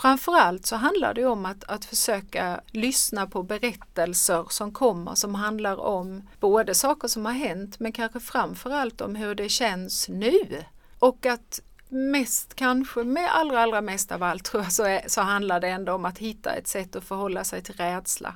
[0.00, 5.80] framförallt så handlar det om att, att försöka lyssna på berättelser som kommer som handlar
[5.80, 10.64] om både saker som har hänt men kanske framförallt om hur det känns nu.
[10.98, 15.20] Och att mest kanske, med allra allra mest av allt tror jag, så, är, så
[15.20, 18.34] handlar det ändå om att hitta ett sätt att förhålla sig till rädsla.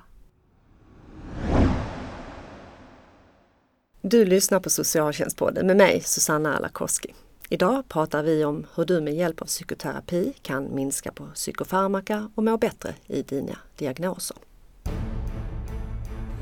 [4.03, 7.15] Du lyssnar på Socialtjänstpodden med mig Susanna Alakoski.
[7.53, 12.45] Idag pratar vi om hur du med hjälp av psykoterapi kan minska på psykofarmaka och
[12.45, 14.37] må bättre i dina diagnoser.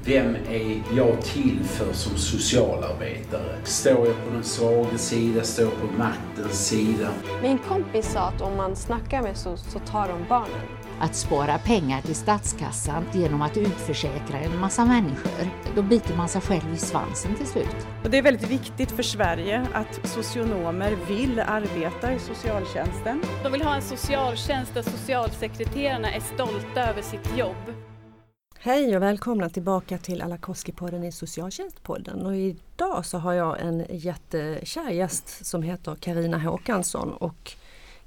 [0.04, 3.64] Vem är jag till för som socialarbetare?
[3.64, 5.42] Står jag på den svaga sida?
[5.42, 7.10] Står jag på maktens sida?
[7.42, 10.79] Min kompis sa att om man snackar med SOS så tar de barnen.
[11.02, 15.50] Att spara pengar till statskassan genom att utförsäkra en massa människor.
[15.76, 17.86] Då biter man sig själv i svansen till slut.
[18.04, 23.22] Och det är väldigt viktigt för Sverige att socionomer vill arbeta i socialtjänsten.
[23.42, 27.74] De vill ha en socialtjänst där socialsekreterarna är stolta över sitt jobb.
[28.58, 32.26] Hej och välkomna tillbaka till Alakoski-podden i Socialtjänstpodden.
[32.26, 37.56] Och idag så har jag en jättekär gäst som heter Karina Håkansson och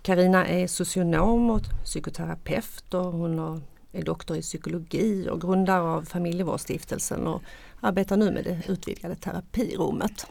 [0.03, 7.27] Karina är socionom och psykoterapeut och hon är doktor i psykologi och grundare av Familjevårdsstiftelsen
[7.27, 7.41] och
[7.81, 10.27] arbetar nu med det utvidgade terapirummet.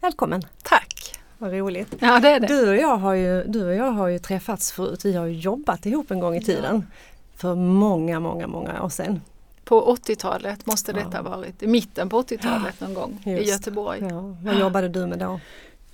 [0.00, 0.42] Välkommen!
[0.62, 1.20] Tack!
[1.38, 1.94] Vad roligt!
[1.98, 2.46] Ja, det är det.
[2.46, 5.86] Du, och jag har ju, du och jag har ju träffats förut, vi har jobbat
[5.86, 6.84] ihop en gång i tiden.
[6.90, 6.96] Ja.
[7.36, 9.20] För många, många, många år sedan.
[9.64, 13.42] På 80-talet måste detta ha varit, i mitten på 80-talet någon gång Just.
[13.42, 14.00] i Göteborg.
[14.00, 14.36] Ja.
[14.42, 15.40] Vad jobbade du med då?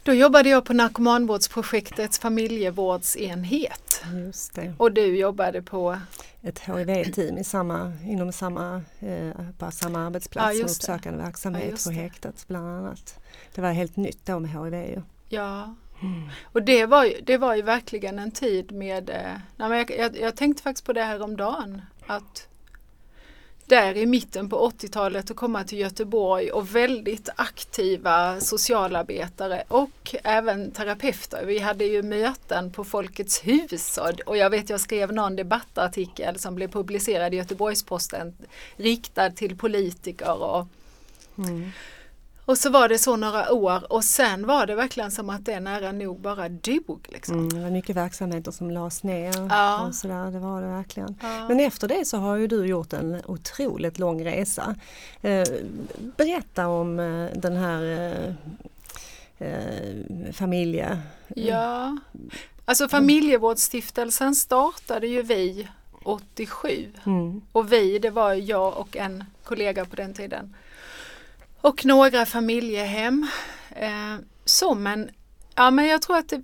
[0.06, 4.04] Då jobbade jag på narkomanvårdsprojektets familjevårdsenhet.
[4.14, 4.74] Just det.
[4.78, 5.98] Och du jobbade på?
[6.42, 11.90] Ett HIV-team i samma, inom samma, eh, på samma arbetsplats ja, och uppsökande verksamhet ja,
[11.90, 13.18] på häktet bland annat.
[13.54, 15.02] Det var helt nytt då med HIV.
[15.28, 16.28] Ja, Mm.
[16.52, 19.90] Och det var, ju, det var ju verkligen en tid med, eh, nej men jag,
[19.90, 22.48] jag, jag, tänkte faktiskt på det här om dagen att
[23.66, 30.70] där i mitten på 80-talet att komma till Göteborg och väldigt aktiva socialarbetare och även
[30.70, 31.44] terapeuter.
[31.46, 36.38] Vi hade ju möten på Folkets hus och, och jag vet jag skrev någon debattartikel
[36.38, 38.34] som blev publicerad i Göteborgs-Posten
[38.76, 40.66] riktad till politiker och
[41.38, 41.70] mm.
[42.46, 45.60] Och så var det så några år och sen var det verkligen som att det
[45.60, 47.06] nära nog bara dog.
[47.08, 47.38] Liksom.
[47.38, 49.34] Mm, det var mycket verksamheter som lades ner.
[49.50, 49.86] Ja.
[49.86, 51.16] Och sådär, det var det verkligen.
[51.22, 51.48] Ja.
[51.48, 54.74] Men efter det så har ju du gjort en otroligt lång resa.
[55.22, 55.44] Eh,
[56.16, 57.82] berätta om eh, den här
[59.38, 60.98] eh, eh familje...
[61.34, 61.98] Ja,
[62.64, 65.68] alltså familjevårdsstiftelsen startade ju vi
[66.02, 67.40] 87 mm.
[67.52, 70.54] och vi det var jag och en kollega på den tiden.
[71.66, 73.26] Och några familjehem.
[73.70, 75.10] Eh, så men,
[75.54, 76.42] ja men jag tror att det,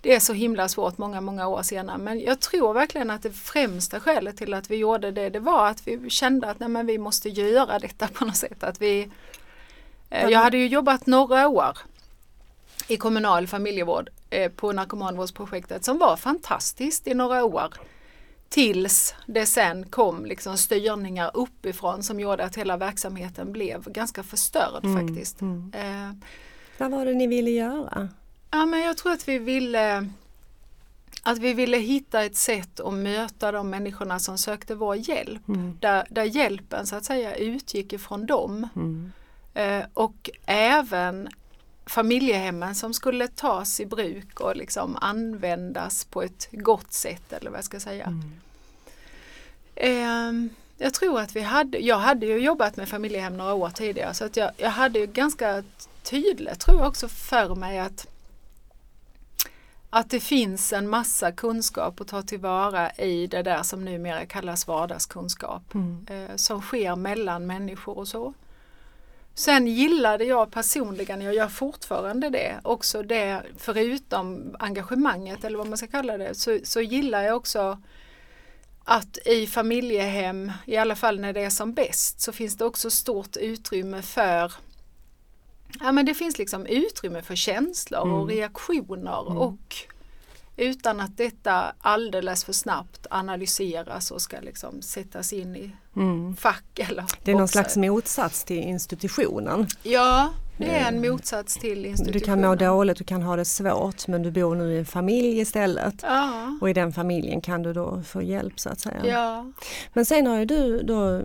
[0.00, 1.98] det är så himla svårt många, många år senare.
[1.98, 5.68] Men jag tror verkligen att det främsta skälet till att vi gjorde det, det var
[5.68, 8.62] att vi kände att nej, men vi måste göra detta på något sätt.
[8.62, 9.10] Att vi,
[10.10, 11.78] eh, jag hade ju jobbat några år
[12.88, 17.74] i kommunal familjevård eh, på narkomanvårdsprojektet som var fantastiskt i några år.
[18.48, 24.84] Tills det sen kom liksom styrningar uppifrån som gjorde att hela verksamheten blev ganska förstörd
[24.84, 25.40] mm, faktiskt.
[25.40, 25.72] Mm.
[25.74, 26.16] Eh,
[26.78, 28.08] Vad var det ni ville göra?
[28.50, 30.08] Ja men jag tror att vi ville
[31.22, 35.48] att vi ville hitta ett sätt att möta de människorna som sökte vår hjälp.
[35.48, 35.78] Mm.
[35.80, 38.68] Där, där hjälpen så att säga utgick ifrån dem.
[38.76, 39.12] Mm.
[39.54, 41.28] Eh, och även
[41.86, 47.58] familjehemmen som skulle tas i bruk och liksom användas på ett gott sätt eller vad
[47.58, 48.04] jag ska säga.
[48.06, 48.32] Mm.
[49.76, 54.14] Eh, jag tror att vi hade, jag hade ju jobbat med familjehem några år tidigare
[54.14, 55.64] så att jag, jag hade ju ganska
[56.02, 58.06] tydligt, tror jag också för mig att
[59.90, 64.66] att det finns en massa kunskap att ta tillvara i det där som numera kallas
[64.66, 66.06] vardagskunskap mm.
[66.10, 68.34] eh, som sker mellan människor och så.
[69.38, 75.78] Sen gillade jag personligen, jag gör fortfarande det, också det förutom engagemanget eller vad man
[75.78, 77.82] ska kalla det, så, så gillar jag också
[78.84, 82.90] att i familjehem, i alla fall när det är som bäst, så finns det också
[82.90, 84.52] stort utrymme för
[85.80, 88.14] Ja men det finns liksom utrymme för känslor mm.
[88.14, 89.38] och reaktioner mm.
[89.38, 89.76] och
[90.56, 96.36] utan att detta alldeles för snabbt analyseras och ska liksom sättas in i mm.
[96.36, 96.78] fack.
[96.78, 99.66] Eller det är någon slags motsats till institutionen.
[99.82, 102.12] Ja, det är en motsats till institutionen.
[102.12, 104.86] Du kan må dåligt, du kan ha det svårt men du bor nu i en
[104.86, 105.94] familj istället.
[106.02, 106.58] Ja.
[106.60, 109.06] Och i den familjen kan du då få hjälp så att säga.
[109.06, 109.52] Ja.
[109.92, 111.22] Men sen har ju du då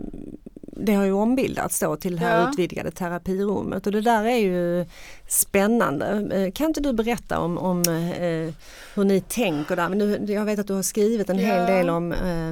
[0.76, 2.50] det har ju ombildats då till det här Ja.
[2.50, 4.86] utvidgade terapirummet och det där är ju
[5.28, 6.06] spännande.
[6.32, 8.54] Eh, Kan inte du berätta om, om eh,
[8.94, 9.88] hur ni tänker där?
[9.88, 11.76] Men nu, jag vet att du har skrivit en hel Ja.
[11.76, 12.48] del om eh,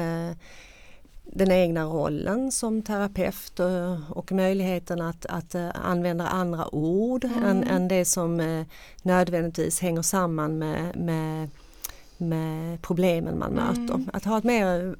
[0.00, 0.36] eh,
[1.32, 7.62] den egna rollen som terapeut och, och möjligheten att, att eh, använda andra ord än,
[7.64, 8.64] än det som
[9.02, 11.48] nödvändigtvis hänger samman med, med,
[12.16, 14.04] med problemen man möter.
[14.12, 14.96] Att ha ett mer,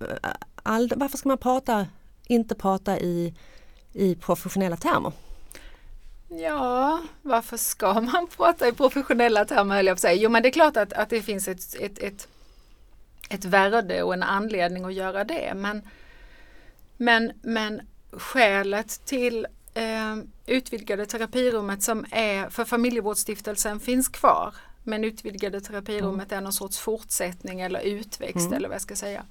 [0.62, 1.86] all, varför ska man prata,
[2.30, 3.34] inte prata i,
[3.92, 5.12] i professionella termer?
[6.28, 10.22] Ja, varför ska man prata i professionella termer höll jag på att säga.
[10.22, 12.28] Jo men det är klart att, att det finns ett, ett, ett,
[13.30, 15.52] ett värde och en anledning att göra det.
[15.56, 15.82] Men,
[16.96, 17.80] men, men
[18.12, 20.16] skälet till eh,
[20.46, 24.54] utvidgade terapirummet som är för familjevårdsstiftelsen finns kvar.
[24.84, 29.24] Men utvidgade terapirummet är någon sorts fortsättning eller utväxt eller vad jag ska säga.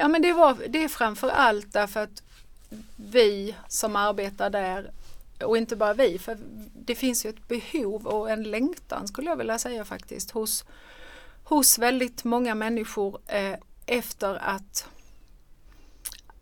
[0.00, 2.22] Ja men det, var, det är framför allt därför att
[2.96, 4.90] vi som arbetar där
[5.44, 6.38] och inte bara vi, för
[6.74, 10.64] det finns ju ett behov och en längtan skulle jag vilja säga faktiskt hos,
[11.44, 13.54] hos väldigt många människor eh,
[13.86, 14.88] efter att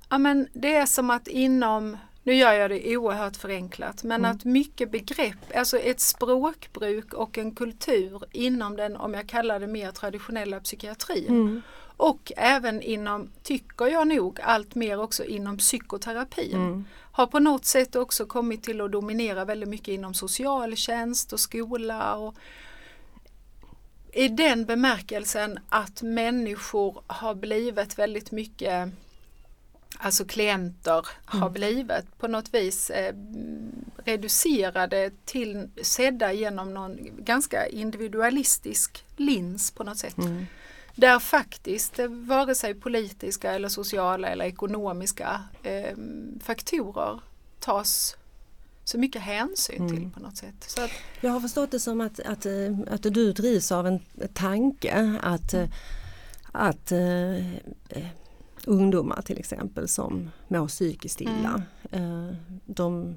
[0.08, 4.44] ja, men det är som att inom, nu gör jag det oerhört förenklat, men att
[4.44, 9.90] mycket begrepp, alltså ett språkbruk och en kultur inom den, om jag kallar det mer
[9.90, 11.62] traditionella psykiatrin
[11.98, 17.96] och även inom, tycker jag nog, allt mer också inom psykoterapin har på något sätt
[17.96, 22.16] också kommit till att dominera väldigt mycket inom socialtjänst och skola.
[22.16, 22.34] Och
[24.12, 28.88] I den bemärkelsen att människor har blivit väldigt mycket
[30.00, 33.14] Alltså klienter har blivit på något vis eh,
[34.04, 40.16] reducerade till sedda genom någon ganska individualistisk lins på något sätt.
[40.98, 45.96] Där faktiskt eh, vare sig politiska eller sociala eller ekonomiska eh,
[46.40, 47.20] faktorer
[47.60, 48.16] tas
[48.84, 50.54] så mycket hänsyn till på något sätt.
[50.66, 50.90] Så att,
[51.20, 54.00] Jag har förstått det som att, att, eh, att du drivs av en
[54.32, 55.68] tanke att, eh,
[56.52, 57.54] att eh,
[57.88, 58.08] eh,
[58.64, 62.32] ungdomar till exempel som mår psykiskt illa, eh,
[62.66, 63.16] de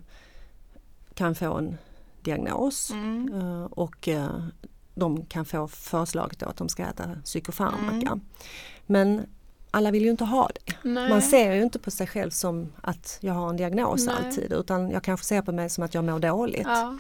[1.14, 1.78] kan få en
[2.22, 2.92] diagnos
[3.34, 4.46] eh, och eh,
[4.94, 8.20] de kan få förslaget då att de ska äta psykofarmaka.
[8.86, 9.26] Men
[9.72, 10.74] alla vill ju inte ha det.
[10.90, 11.10] Nej.
[11.10, 14.16] Man ser ju inte på sig själv som att jag har en diagnos Nej.
[14.16, 16.68] alltid utan jag kanske ser på mig som att jag mår dåligt.
[16.68, 16.98] ja,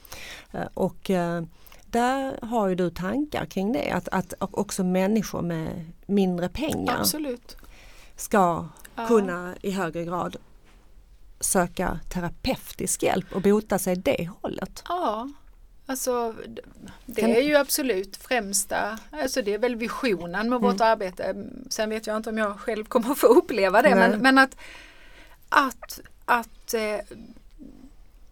[0.52, 1.44] Eh, Och eh,
[1.86, 7.58] där har ju du tankar kring det, att, att också människor med mindre pengar absolut.
[8.16, 8.66] ska
[8.96, 9.08] Ja.
[9.08, 10.36] kunna i högre grad
[11.40, 14.84] söka terapeutisk hjälp och bota sig det hållet.
[14.88, 15.30] Ja,
[15.92, 16.36] alltså
[17.06, 21.36] det är ju absolut främsta, alltså det är väl visionen med vårt arbete.
[21.70, 24.56] Sen vet jag inte om jag själv kommer att få uppleva det men, men att,
[25.50, 27.00] att, att, eh,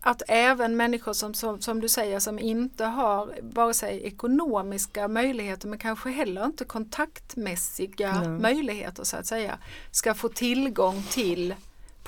[0.02, 5.68] att även människor som, som, som du säger som inte har vare sig ekonomiska möjligheter
[5.68, 8.30] men kanske heller inte kontaktmässiga Nej.
[8.30, 9.58] möjligheter så att säga
[9.92, 11.56] ska få tillgång till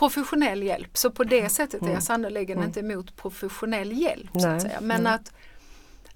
[0.02, 0.98] professionell hjälp.
[0.98, 4.30] Så på det sättet är jag sannerligen inte emot professionell hjälp.
[4.34, 4.82] Så att säga.
[4.82, 5.34] Men att,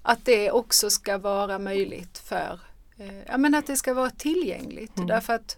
[0.02, 2.60] att det också ska vara möjligt för,
[2.98, 4.92] eh, ja men att det ska vara tillgängligt.
[4.94, 5.56] Därför att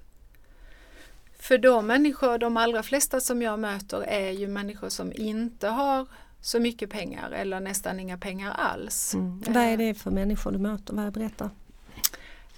[1.38, 6.06] för de människor, de allra flesta som jag möter är ju människor som inte har
[6.40, 9.14] så mycket pengar eller nästan inga pengar alls.
[9.14, 9.42] Mm.
[9.46, 10.94] Vad är det för människor du möter?
[10.94, 11.50] Vad berättar?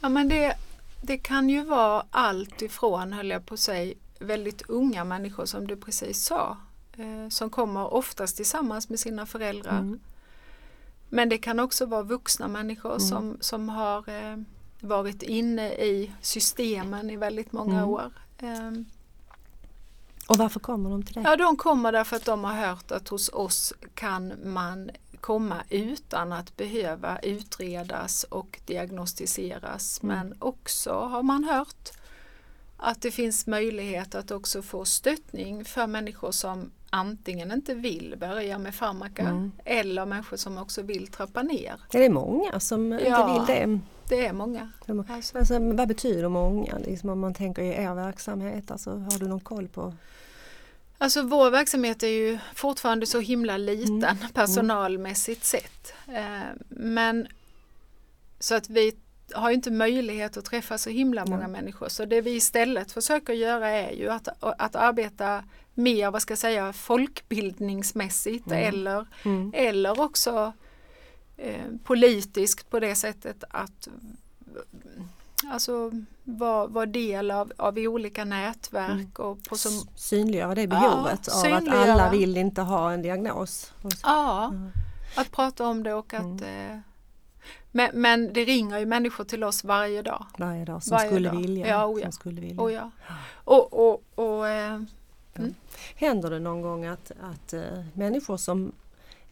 [0.01, 0.55] Ja men det,
[1.03, 5.67] det kan ju vara allt ifrån, höll jag på att säga, väldigt unga människor som
[5.67, 6.57] du precis sa.
[6.93, 9.79] Eh, som kommer oftast tillsammans med sina föräldrar.
[9.79, 10.01] Mm.
[11.09, 14.37] Men det kan också vara vuxna människor som, som har eh,
[14.81, 17.89] varit inne i systemen i väldigt många Mm.
[17.89, 18.13] år.
[18.39, 18.71] Eh,
[20.29, 21.25] Och varför kommer de till dig?
[21.27, 26.33] ja, de kommer därför att de har hört att hos oss kan man komma utan
[26.33, 30.03] att behöva utredas och diagnostiseras.
[30.03, 31.91] Men också har man hört
[32.83, 38.59] att det finns möjlighet att också få stöttning för människor som antingen inte vill börja
[38.59, 41.75] med farmaka eller människor som också vill trappa ner.
[41.93, 42.99] Är det många som Ja.
[42.99, 43.81] inte vill det?
[44.09, 44.71] Det är många.
[45.09, 45.39] Alltså.
[45.39, 48.71] Alltså, vad betyder många liksom, om man tänker i er verksamhet?
[48.71, 49.95] Alltså, har du någon koll på?
[50.99, 54.17] Alltså vår verksamhet är ju fortfarande så himla liten Mm.
[54.35, 55.93] personalmässigt sett.
[56.09, 57.27] Eh, men
[58.39, 58.93] så att vi
[59.35, 61.89] har ju inte möjlighet att träffa så himla många människor.
[61.89, 65.45] Så det vi istället försöker göra är ju att, att arbeta
[65.75, 69.07] mer, vad ska jag säga, folkbildningsmässigt eller,
[69.53, 70.53] eller också
[71.37, 73.89] eh, politiskt på det sättet att
[75.51, 75.91] alltså
[76.25, 79.11] vara var del av, av olika nätverk Mm.
[79.31, 83.73] och på som, Synliggöra det behovet av att alla vill inte ha en diagnos.
[84.03, 84.71] Ja, Mm.
[85.17, 86.79] att prata om det och att eh,
[87.73, 90.27] men, men det ringer ju människor till oss varje dag.
[90.39, 91.37] Varje dag som Varje skulle dag.
[91.41, 91.67] vilja.
[91.67, 92.05] Ja, oh ja.
[92.05, 92.63] som skulle vilja.
[92.63, 92.91] Och, ja.
[93.45, 94.81] och, och, och eh,
[95.95, 97.63] Händer det någon gång att, att eh,
[97.95, 98.73] människor som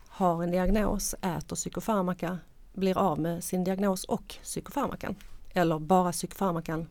[0.08, 2.38] har en diagnos äter psykofarmaka
[2.72, 5.14] blir av med sin diagnos och psykofarmakan?
[5.54, 6.86] Eller bara psykofarmakan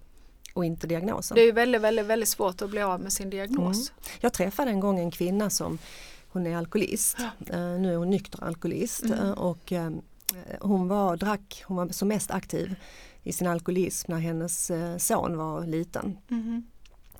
[0.53, 1.35] och inte diagnosen?
[1.35, 3.91] det är väldigt, väldigt, väldigt svårt att bli av med sin diagnos.
[4.19, 5.77] Jag träffade en gång en kvinna som
[6.29, 7.17] hon är alkoholist.
[7.49, 9.19] Eh, nu är hon nykter alkoholist Mm.
[9.19, 9.89] eh, och eh,
[10.61, 12.75] hon var, drack, hon var som mest aktiv
[13.23, 16.17] i sin alkoholism när hennes eh, son var liten.
[16.27, 16.67] Mhm.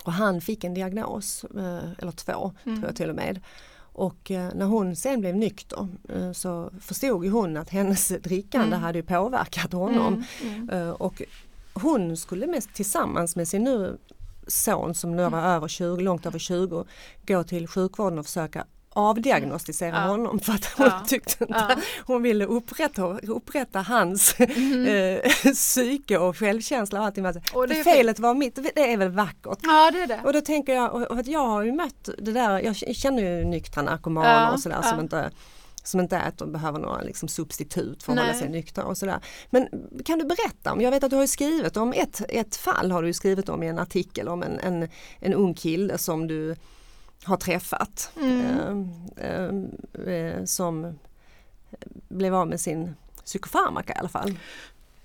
[0.04, 2.78] Och han fick en diagnos, eh, eller två Mm.
[2.78, 3.40] tror jag till och med.
[3.80, 5.88] Och eh, när hon sen blev nykter
[6.34, 8.80] så förstod ju hon att hennes drickande Mm.
[8.82, 10.24] hade påverkat honom.
[10.44, 10.92] Mm, mm.
[10.96, 11.22] Och
[11.74, 13.98] hon skulle mest tillsammans med sin nu
[14.48, 16.86] son som nu var över 20, långt över 20
[17.28, 18.66] gå till sjukvården och försöka
[18.98, 20.08] avdiagnostisera Ja.
[20.08, 21.04] honom för att hon Ja.
[21.08, 21.76] tyckte inte, Ja.
[22.06, 25.20] hon ville upprätta, upprätta hans eh,
[25.54, 27.26] psyke och självkänsla och allting.
[27.54, 29.60] Och det Felet var mitt, det är väl vackert.
[29.64, 30.22] Ja det är det.
[30.26, 33.46] Och då tänker jag, och att jag har ju mött det där, jag känner ju
[33.46, 35.32] nyktra narkomaner Ja, och sådär som inte
[35.84, 38.40] som inte äter och behöver några liksom substitut för att hålla Nej.
[38.42, 39.20] sig nyktra och sådär.
[39.50, 39.68] Men
[40.06, 43.04] kan du berätta om, jag vet att du har skrivit om ett, ett fall har
[43.04, 44.90] du skrivit om i en artikel om en, en,
[45.20, 46.56] en ung kille som du
[47.28, 48.90] har träffat Mm.
[49.18, 51.00] eh, eh, som
[52.10, 54.38] blev av med sin psykofarmaka i alla fall,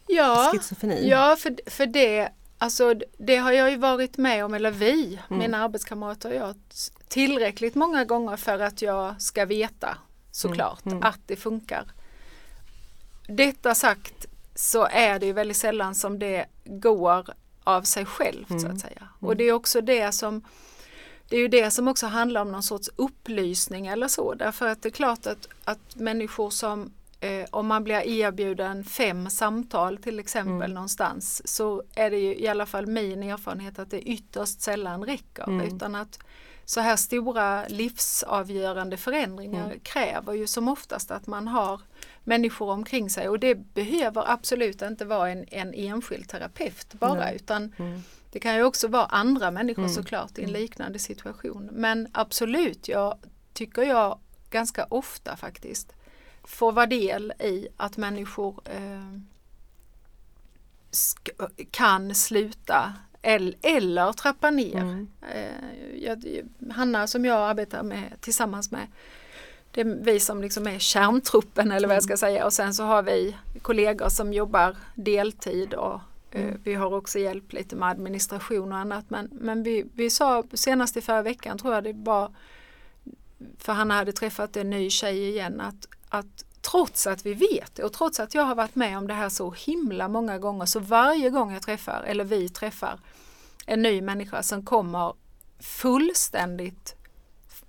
[0.06, 1.08] Ja, schizofreni.
[1.08, 5.38] ja för, för det, alltså, det har jag ju varit med om, eller vi, Mm.
[5.38, 6.54] mina arbetskamrater och jag,
[7.08, 9.98] tillräckligt många gånger för att jag ska veta
[10.30, 11.08] såklart Mm, mm.
[11.08, 11.84] att det funkar.
[13.28, 17.26] Detta sagt så är det ju väldigt sällan som det går
[17.64, 18.70] av sig självt så Mm.
[18.72, 19.08] att säga.
[19.20, 20.44] Och det är också det som
[21.32, 24.34] det är ju det som också handlar om någon sorts upplysning eller så.
[24.34, 29.30] Därför att det är klart att, att människor som eh, om man blir erbjuden fem
[29.30, 30.70] samtal till exempel Mm.
[30.74, 35.44] någonstans så är det ju i alla fall min erfarenhet att det ytterst sällan räcker.
[35.44, 35.66] Mm.
[35.76, 36.18] Utan att
[36.64, 39.80] så här stora livsavgörande förändringar Mm.
[39.80, 41.80] kräver ju som oftast att man har
[42.24, 47.36] människor omkring sig och det behöver absolut inte vara en, en enskild terapeut bara Nej.
[47.36, 48.02] utan Mm.
[48.32, 49.94] Det kan ju också vara andra människor Mm.
[49.94, 51.68] såklart i en liknande situation.
[51.72, 53.18] Men absolut, jag
[53.52, 54.18] tycker jag
[54.50, 55.92] ganska ofta faktiskt
[56.44, 59.20] får vara del i att människor eh,
[61.70, 64.76] kan sluta eller, eller trappa ner.
[64.76, 65.08] Mm.
[65.32, 66.24] Eh, jag,
[66.70, 68.86] Hanna som jag arbetar med tillsammans med
[69.70, 72.84] det är vi som liksom är kärntruppen eller vad jag ska säga och sen så
[72.84, 76.00] har vi kollegor som jobbar deltid och
[76.64, 80.96] vi har också hjälp lite med administration och annat men, men vi, vi sa senast
[80.96, 82.34] i förra veckan tror jag det var
[83.58, 87.82] för Hanna hade träffat en ny tjej igen att, att trots att vi vet det
[87.82, 90.80] och trots att jag har varit med om det här så himla många gånger så
[90.80, 93.00] varje gång jag träffar eller vi träffar
[93.66, 95.14] en ny människa som kommer
[95.60, 96.94] fullständigt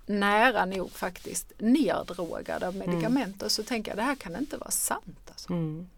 [0.06, 5.30] nära nog faktiskt neddrogad av medicamenter så tänker jag det här kan inte vara sant.
[5.30, 5.52] Alltså.
[5.52, 5.88] Mm.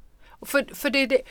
[0.43, 1.23] För, för det det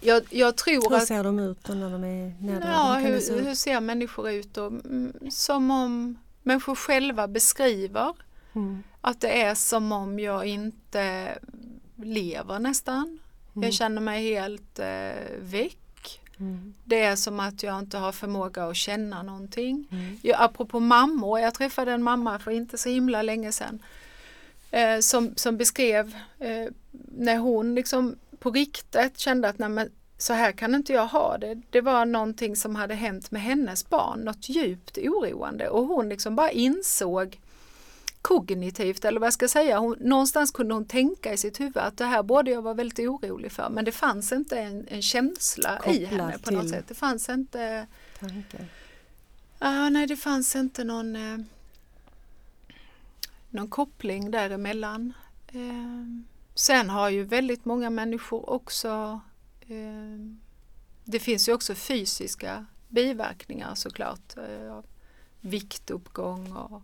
[0.00, 3.02] jag, jag tror Hur att ser de ut då när de är neddragna?
[3.04, 4.56] Ja, det se hur, hur ser människor ut?
[4.56, 8.14] Och, mm, som om människor själva beskriver
[8.56, 8.82] Mm.
[9.00, 11.38] att det är som om jag inte
[11.96, 13.18] lever nästan.
[13.54, 13.64] Mm.
[13.64, 16.20] Jag känner mig helt eh, väck.
[16.38, 16.74] Mm.
[16.84, 19.88] Det är som att jag inte har förmåga att känna någonting.
[19.90, 20.18] Mm.
[20.22, 23.78] Jag, apropå mammor, jag träffade en mamma för inte så himla länge sedan
[24.70, 26.66] eh, som, som beskrev eh,
[27.18, 31.38] när hon liksom på riktigt kände att nej, men, så här kan inte jag ha
[31.38, 31.62] det.
[31.70, 36.36] Det var någonting som hade hänt med hennes barn, något djupt oroande och hon liksom
[36.36, 37.40] bara insåg
[38.22, 41.98] kognitivt eller vad jag ska säga, hon, någonstans kunde hon tänka i sitt huvud att
[41.98, 45.78] det här borde jag vara väldigt orolig för men det fanns inte en, en känsla
[45.78, 46.84] i Kopplad henne på något sätt.
[46.88, 47.86] Det fanns inte
[48.20, 48.66] Tanken.
[49.58, 51.38] Ah, nej, det fanns inte någon, eh,
[53.50, 55.12] någon koppling däremellan.
[55.48, 59.20] Eh, sen har ju väldigt många människor också
[59.60, 60.36] eh,
[61.04, 64.36] Det finns ju också fysiska biverkningar såklart.
[64.36, 64.80] Eh,
[65.40, 66.82] viktuppgång och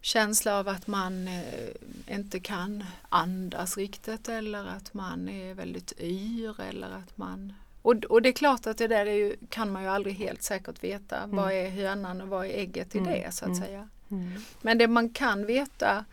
[0.00, 1.68] känsla av att man eh,
[2.08, 8.22] inte kan andas riktigt eller att man är väldigt yr eller att man och, och
[8.22, 11.26] det är klart att det där är ju, kan man ju aldrig helt säkert veta.
[11.26, 13.62] Vad är hönan och vad är ägget i Mm, det så att mm.
[13.62, 13.88] säga.
[14.10, 14.42] Mm.
[14.60, 16.04] Men det man kan veta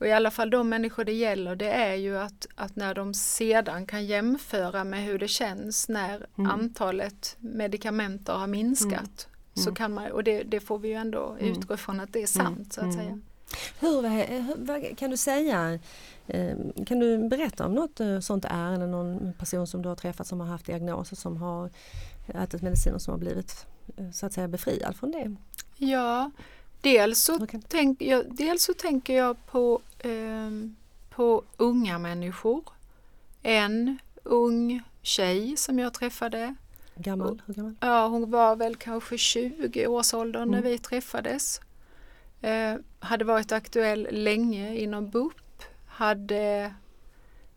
[0.00, 3.14] och i alla fall de människor det gäller, det är ju att, att när de
[3.14, 6.50] sedan kan jämföra med hur det känns när Mm.
[6.50, 9.28] antalet medikamenter har minskat.
[9.54, 9.74] Så Mm.
[9.74, 11.52] kan man, och det, det får vi ju ändå Mm.
[11.52, 12.96] utgå ifrån att det är sant så att Mm.
[12.96, 13.20] säga.
[13.80, 14.02] Hur,
[14.42, 15.78] hur, vad kan du säga,
[16.26, 20.26] eh, kan du berätta om något eh, sånt ärende, någon person som du har träffat
[20.26, 21.70] som har haft diagnoser som har
[22.28, 25.36] ätit mediciner som har blivit eh, så att säga befriad från det?
[25.76, 26.30] Ja,
[26.80, 30.76] dels så, kan- tänk, jag, dels så tänker jag på, ehm,
[31.10, 32.64] på unga människor.
[33.42, 36.54] En ung tjej som jag träffade.
[36.94, 37.42] Gammal?
[37.46, 37.74] Hur gammal?
[37.80, 40.70] Ja, hon var väl kanske 20 års ålder när Mm.
[40.70, 41.60] vi träffades.
[42.40, 45.62] Eh, hade varit aktuell länge inom BUP.
[45.86, 46.74] Hade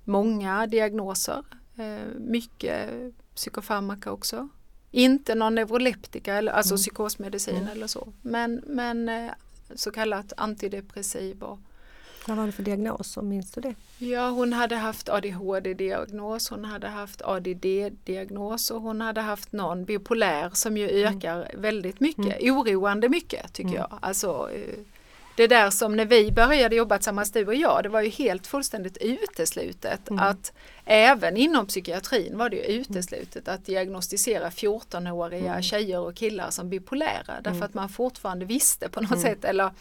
[0.03, 1.43] många diagnoser.
[1.77, 2.89] Eh, mycket
[3.35, 4.49] psykofarmaka också.
[4.91, 6.77] Inte någon neuroleptika, eller, alltså Mm.
[6.77, 7.67] psykosmedicin Mm.
[7.69, 8.08] eller så.
[8.22, 9.31] Men, men eh,
[9.75, 11.43] så kallat antidepressiv.
[11.43, 11.60] Och,
[12.27, 13.75] Vad var det för diagnoser, minns du det?
[13.98, 20.50] Ja, hon hade haft ADHD-diagnos, hon hade haft ADD-diagnos och hon hade haft någon bipolär
[20.53, 23.81] som ju ökar väldigt mycket, oroande mycket tycker Mm.
[23.81, 24.00] jag.
[24.01, 24.75] Alltså, eh,
[25.39, 28.48] det där som när vi började jobba tillsammans du och jag, det var ju helt
[28.48, 30.24] fullständigt uteslutet Mm.
[30.24, 30.53] att
[30.86, 35.62] även inom psykiatrin var det ju uteslutet att diagnostisera 14-åriga Mm.
[35.62, 37.63] tjejer och killar som bipolära därför Mm.
[37.63, 39.22] att man fortfarande visste på något Mm.
[39.24, 39.72] sätt eller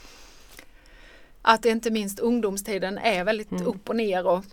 [1.43, 3.67] att inte minst ungdomstiden är väldigt Mm.
[3.67, 4.45] upp och ner och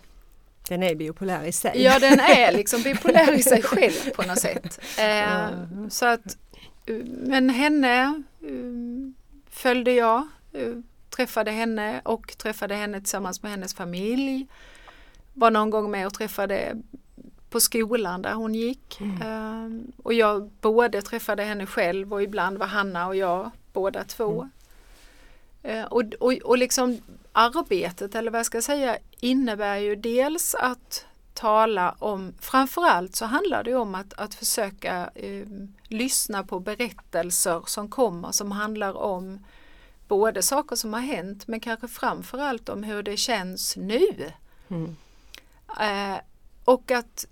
[0.68, 1.82] Den är bipolär i sig.
[1.82, 4.80] ja den är liksom bipolär i sig själv på något sätt.
[4.98, 5.46] Eh,
[5.88, 6.36] så att,
[7.06, 8.12] men henne eh,
[9.50, 10.72] följde jag, eh,
[11.16, 14.46] träffade henne och träffade henne tillsammans med hennes familj.
[15.34, 16.76] Var någon gång med och träffade
[17.50, 19.00] på skolan där hon gick.
[19.00, 19.68] Eh,
[20.02, 24.48] och jag både träffade henne själv och ibland var Hanna och jag båda två.
[25.62, 26.98] Eh, och, och, och liksom
[27.32, 33.64] arbetet, eller vad jag ska säga, innebär ju dels att tala om, framförallt så handlar
[33.64, 35.46] det om att, att försöka eh,
[35.88, 39.38] lyssna på berättelser som kommer som handlar om
[40.08, 44.32] både saker som har hänt men kanske framförallt om hur det känns nu.
[44.68, 44.96] Mm.
[45.80, 46.20] Eh,
[46.64, 47.26] och att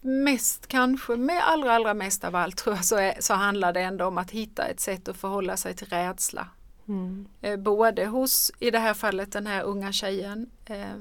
[0.00, 3.80] mest kanske, med allra allra mest av allt tror jag, så, är, så handlar det
[3.80, 6.48] ändå om att hitta ett sätt att förhålla sig till rädsla.
[6.88, 7.26] Mm.
[7.40, 10.96] Eh, både hos, i det här fallet, den här unga tjejen eh,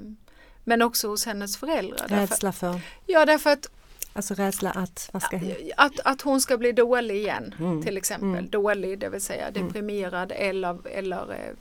[0.63, 2.07] men också hos hennes föräldrar.
[2.07, 3.67] Därför, Rädsla för, ja, därför att,
[4.15, 5.39] alltså rädsla att, vad ska
[5.77, 7.83] att, att hon ska bli dålig igen Mm.
[7.83, 8.29] till exempel.
[8.29, 8.49] Mm.
[8.49, 11.53] Dålig, det vill säga deprimerad eller, eller, eh,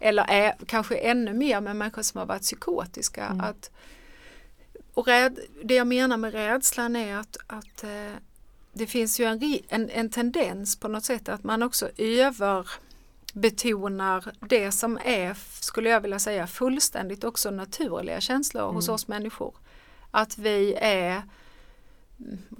[0.00, 3.24] eller är, kanske ännu mer med människor som har varit psykotiska.
[3.26, 3.40] Mm.
[3.40, 3.70] Att,
[4.94, 8.12] och räd, det jag menar med rädslan är att, att eh,
[8.72, 14.72] det finns ju en, en, en tendens på något sätt att man också överbetonar det
[14.72, 18.94] som är, skulle jag vilja säga, fullständigt också naturliga känslor hos Mm.
[18.94, 19.54] oss människor.
[20.10, 21.22] Att vi är mm,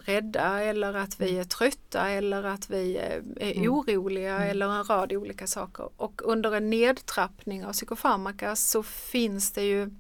[0.05, 3.73] rädda eller att vi är trötta eller att vi är, är Mm.
[3.73, 5.89] oroliga eller en rad olika saker.
[5.97, 9.91] Och under en nedtrappning av psykofarmaka så finns det ju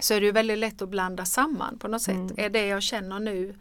[0.00, 2.14] så är det ju väldigt lätt att blanda samman på något sätt.
[2.14, 2.34] Mm.
[2.36, 3.54] Är det jag känner nu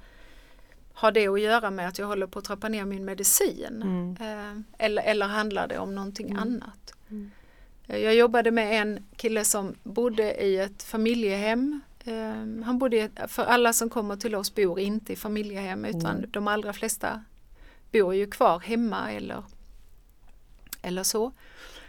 [0.93, 3.81] har det att göra med att jag håller på att trappa ner min medicin?
[3.83, 4.17] Mm.
[4.21, 6.39] Eh, eller, eller handlar det om någonting Mm.
[6.39, 6.93] annat?
[7.09, 7.31] Mm.
[7.87, 11.81] Eh, Jag jobbade med en kille som bodde i ett familjehem.
[12.05, 16.31] Eh, Han bodde, för alla som kommer till oss bor inte i familjehem utan Mm.
[16.31, 17.23] de allra flesta
[17.91, 19.43] bor ju kvar hemma eller,
[20.81, 21.31] eller så.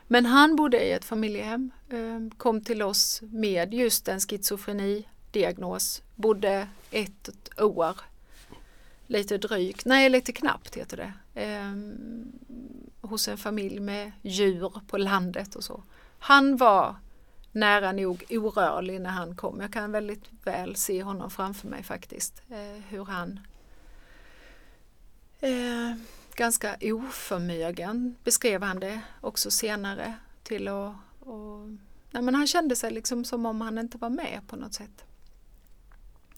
[0.06, 6.68] Men han bodde i ett familjehem, eh, kom till oss med just en schizofreni-diagnos, bodde
[6.90, 7.96] ett år,
[9.06, 11.72] lite drygt, nej lite knappt heter det, eh,
[13.08, 15.82] hos en familj med djur på landet och så.
[16.18, 16.96] Han var
[17.52, 19.60] nära nog orörlig när han kom.
[19.60, 22.42] Jag kan väldigt väl se honom framför mig faktiskt.
[22.50, 23.40] Eh, hur han
[25.40, 25.94] eh,
[26.34, 31.68] ganska oförmögen beskrev han det också senare till att och,
[32.10, 35.04] nej, men han kände sig liksom som om han inte var med på något sätt.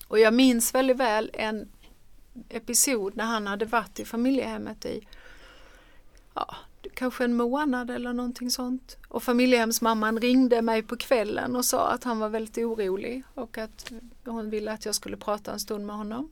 [0.09, 1.68] Och jag minns väldigt väl en
[2.48, 5.09] episod när han hade varit i familjehemmet i
[6.35, 6.57] ja,
[7.03, 8.97] kanske en månad eller någonting sånt.
[9.09, 13.93] Och familjehemsmamman ringde mig på kvällen och sa att han var väldigt orolig och att
[14.25, 16.31] hon ville att jag skulle prata en stund med honom.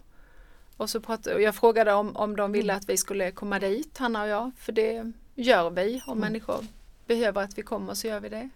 [0.77, 3.99] Och så pratade, och jag frågade om, om de ville att vi skulle komma dit,
[3.99, 6.03] Hanna och jag, för det gör vi.
[6.07, 6.65] Om människor
[7.07, 8.49] behöver att vi kommer så gör vi det.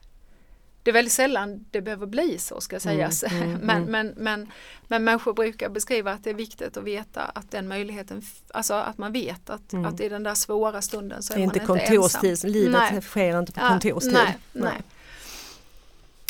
[0.84, 3.22] Det är väldigt sällan det behöver bli så ska sägas.
[3.22, 3.90] Mm, mm, men, mm.
[3.90, 4.50] men, men,
[4.88, 8.98] men människor brukar beskriva att det är viktigt att veta att den möjligheten, alltså att
[8.98, 9.84] man vet att, Mm.
[9.84, 11.88] att i den där svåra stunden så är man inte inte ensam.
[11.88, 13.02] kontorstid, livet Nej.
[13.02, 14.12] sker inte på Ja, kontorstid.
[14.12, 14.82] nej, nej.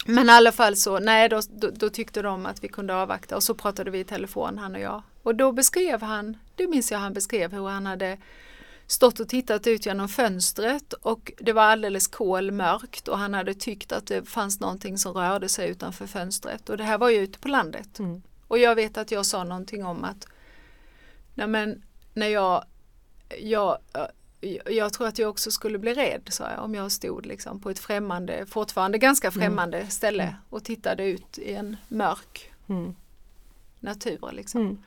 [0.07, 3.37] Men i alla fall så, nej då, då, då, tyckte de att vi kunde avvakta
[3.37, 5.03] och så pratade vi i telefon han och jag.
[5.23, 8.19] Och då beskrev han, det minns jag han beskrev hur han hade
[8.87, 13.93] stått och tittat ut genom fönstret och det var alldeles kolmörkt och han hade tyckt
[13.93, 17.39] att det fanns någonting som rörde sig utanför fönstret och det här var ju ute
[17.39, 17.99] på landet.
[17.99, 18.23] Mm.
[18.49, 20.27] Och jag vet att jag sa någonting om att
[21.35, 21.83] nej men,
[22.15, 22.65] när jag,
[23.41, 23.79] jag
[24.71, 27.71] jag tror att jag också skulle bli rädd sa jag, om jag stod liksom på
[27.71, 29.41] ett främmande, fortfarande ganska mm.
[29.41, 29.91] främmande mm.
[29.91, 32.95] ställe och tittade ut i en mörk mm.
[33.81, 34.31] natur.
[34.33, 34.85] Liksom.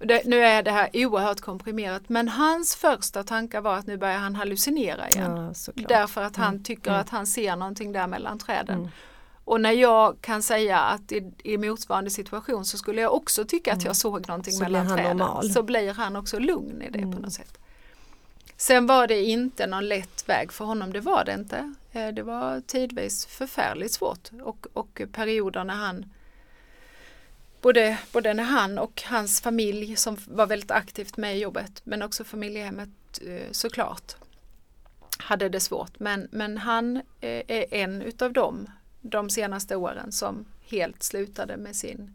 [0.00, 0.08] Mm.
[0.08, 4.18] Det, nu är det här oerhört komprimerat men hans första tankar var att nu börjar
[4.18, 5.54] han hallucinera igen.
[5.66, 6.64] Ja, därför att han mm.
[6.64, 7.00] tycker mm.
[7.00, 8.90] att han ser någonting där mellan träden.
[9.44, 13.72] Och när jag kan säga att i, i motsvarande situation så skulle jag också tycka
[13.72, 15.16] att jag såg någonting så mellan träden.
[15.16, 15.50] Normal.
[15.50, 17.58] Så blir han också lugn i det på något sätt.
[18.56, 21.74] Sen var det inte någon lätt väg för honom, det var det inte.
[21.92, 26.04] Eh, det var tidvis förfärligt svårt och, och perioder när han
[27.60, 32.02] både, både när han och hans familj som var väldigt aktivt med i jobbet men
[32.02, 32.88] också familjehemmet
[33.26, 34.16] eh, såklart
[35.18, 36.00] hade det svårt.
[36.00, 41.76] Men, men han eh, är en utav dem de senaste åren som helt slutade med
[41.76, 42.14] sin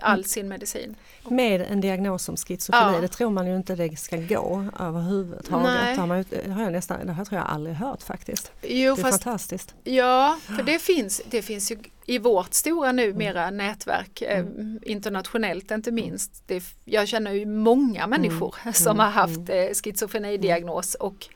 [0.00, 0.96] all sin medicin.
[1.28, 3.00] Med en diagnos som schizofreni, ja.
[3.00, 5.94] det tror man ju inte det ska gå överhuvudtaget.
[5.94, 8.52] Det har, man, det har jag nästan, det har jag aldrig hört faktiskt.
[8.62, 9.74] Jo, det är fast, fantastiskt.
[9.84, 13.56] Ja, för det finns, det finns ju i vårt stora numera mm.
[13.56, 14.80] nätverk eh, mm.
[14.82, 16.42] internationellt inte minst.
[16.46, 18.10] Det, jag känner ju många mm.
[18.10, 18.74] människor mm.
[18.74, 19.68] som har haft mm.
[19.68, 21.28] eh, schizofrenidiagnos och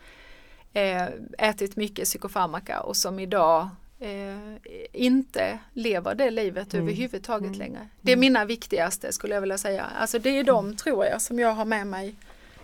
[0.72, 1.06] eh,
[1.38, 3.68] ätit mycket psykofarmaka och som idag
[4.02, 4.56] eh,
[4.92, 6.86] inte lever det livet mm.
[6.86, 7.58] överhuvudtaget mm.
[7.58, 7.88] längre.
[8.00, 9.84] Det är mina viktigaste skulle jag vilja säga.
[9.84, 12.14] Alltså det är de tror jag som jag har med mig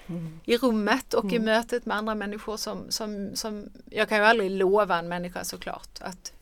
[0.06, 0.40] mm.
[0.44, 1.44] i rummet och i mm.
[1.44, 5.98] mötet med andra människor som, som, som jag kan ju aldrig lova en människa såklart
[6.00, 6.32] att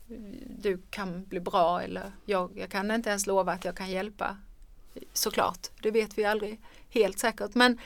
[0.59, 4.37] du kan bli bra eller jag, jag kan inte ens lova att jag kan hjälpa
[5.13, 5.67] såklart.
[5.81, 7.79] Det vet vi aldrig helt säkert men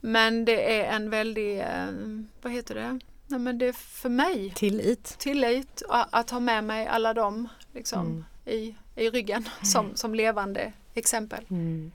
[0.00, 1.86] men det är en väldig, eh,
[2.42, 6.86] vad heter det, Nej, men det är för mig tillit, tillit att ha med mig
[6.86, 8.24] alla dem liksom, mm.
[8.44, 9.96] i, i ryggen som, mm.
[9.96, 11.44] som levande exempel.
[11.50, 11.92] Mm.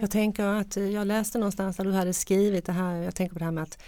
[0.00, 3.32] Jag tänker att eh, jag läste någonstans där du hade skrivit det här, jag tänker
[3.32, 3.82] på det här med att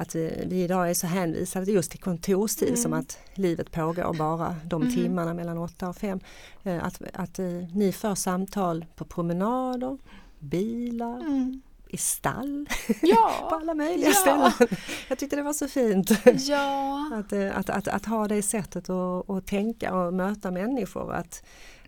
[0.00, 2.80] att eh, vi idag är så hänvisade just till kontorstid mm.
[2.80, 4.94] som att livet pågår bara de mm.
[4.94, 6.20] timmarna mellan åtta och fem.
[6.62, 7.38] Eh, att, att
[7.74, 9.98] ni för samtal på promenader,
[10.38, 12.68] bilar, mm i stall
[13.02, 14.14] ja, på alla möjliga ja.
[14.14, 14.78] ställen.
[15.08, 16.10] Jag tyckte det var så fint
[16.48, 17.10] ja.
[17.14, 21.12] att, eh, att, att, att, ha det sättet att, att tänka och möta människor.
[21.12, 21.42] Att,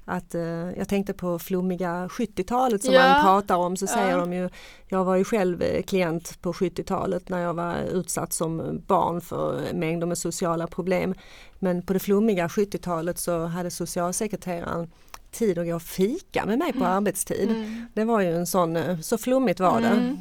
[0.05, 0.43] att, eh,
[0.79, 3.09] jag tänkte på flummiga 70-talet som ja.
[3.09, 4.49] man pratar om så säger de ju
[4.89, 9.73] Jag var ju själv eh, klient på 70-talet när jag var utsatt som barn för
[9.75, 11.15] mängder med sociala problem.
[11.59, 14.91] Men på det flummiga 70-talet så hade socialsekreteraren
[15.31, 16.91] tid att gå och fika med mig på mm.
[16.91, 17.51] arbetstid.
[17.51, 17.87] Mm.
[17.95, 19.87] Det var ju en sån, eh, så flummigt var det.
[19.87, 20.19] Mm.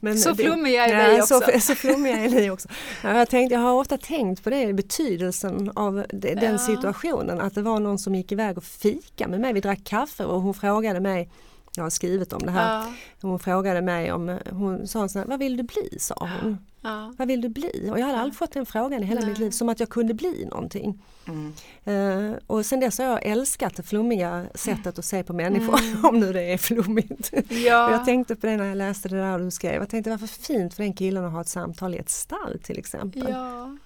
[0.02, 0.16] mm.
[0.16, 1.40] Så flummiga är vi också.
[1.40, 2.68] Så, så flummiga är ni också.
[3.02, 6.58] jag, tänkte, jag har ofta tänkt på det, betydelsen av det, den ja.
[6.58, 9.52] situationen, att det var någon som gick iväg och fika med mig.
[9.52, 11.30] Vi drack kaffe och hon frågade mig
[11.76, 12.74] jag har skrivit om det här.
[12.74, 12.92] Ja.
[13.22, 15.96] Hon frågade mig om, hon sa så här, vad vill du bli?
[15.98, 16.58] sa hon.
[16.80, 17.14] Ja.
[17.18, 17.88] Vad vill du bli?
[17.90, 19.28] Och jag hade aldrig fått den frågan i hela Nej.
[19.28, 21.02] mitt liv, som att jag kunde bli någonting.
[21.28, 21.52] Mm.
[21.86, 26.04] Uh, och sen dess har jag älskat det flummiga sättet att se på människor, mm.
[26.08, 27.30] om nu det är flummigt.
[27.48, 27.90] Ja.
[27.90, 30.74] jag tänkte på det när jag läste det där du skrev, jag tänkte varför fint
[30.74, 33.26] för den killen att ha ett samtal i ett stall till exempel.
[33.28, 33.76] Ja.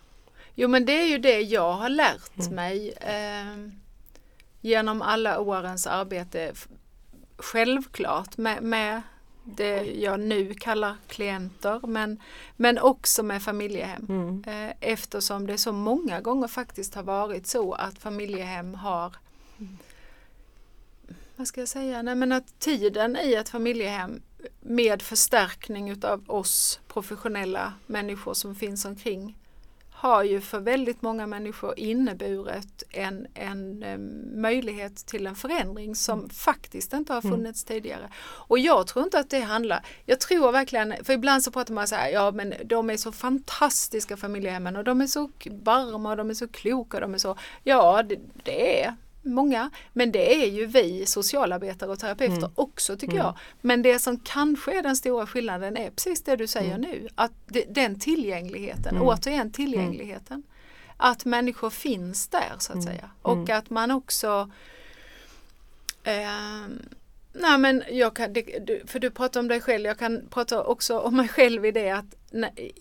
[0.55, 2.55] Jo men det är ju det jag har lärt mm.
[2.55, 3.71] mig eh,
[4.61, 6.53] genom alla årens arbete
[7.39, 9.03] självklart med, med
[9.45, 12.21] det jag nu kallar klienter men,
[12.57, 14.07] men också med familjehem.
[14.09, 14.45] Mm.
[14.47, 19.17] Eh, eftersom det så många gånger faktiskt har varit så att familjehem har
[21.37, 24.23] vad ska jag säga, nej men att tiden i ett familjehem
[24.61, 29.37] med förstärkning utav oss professionella människor som finns omkring
[29.99, 33.85] har ju för väldigt många människor inneburit en, en
[34.41, 36.31] möjlighet till en förändring som mm.
[36.31, 37.37] faktiskt inte har mm.
[37.37, 37.83] funnits mm.
[37.83, 38.09] tidigare.
[38.23, 41.89] Och jag tror inte att det handlar, jag tror verkligen, för ibland så pratar man
[41.89, 45.31] så här, ja men de är så fantastiska familjehemmen och de är så
[45.63, 48.95] varma och de är så kloka, de är så, ja det, det är
[49.27, 52.51] många, men det är ju vi socialarbetare och terapeuter mm.
[52.55, 53.27] också tycker mm.
[53.27, 53.39] jag.
[53.61, 56.81] Men det som kanske är den stora skillnaden är precis det du säger mm.
[56.81, 59.09] nu, att det, den tillgängligheten, mm.
[59.09, 60.43] återigen tillgängligheten.
[60.97, 62.87] Att människor finns där så att mm.
[62.87, 63.59] säga och mm.
[63.59, 64.51] att man också
[66.05, 66.67] eh,
[67.41, 68.35] Nej men jag kan,
[68.87, 71.91] för du pratar om dig själv, jag kan prata också om mig själv i det
[71.91, 72.05] att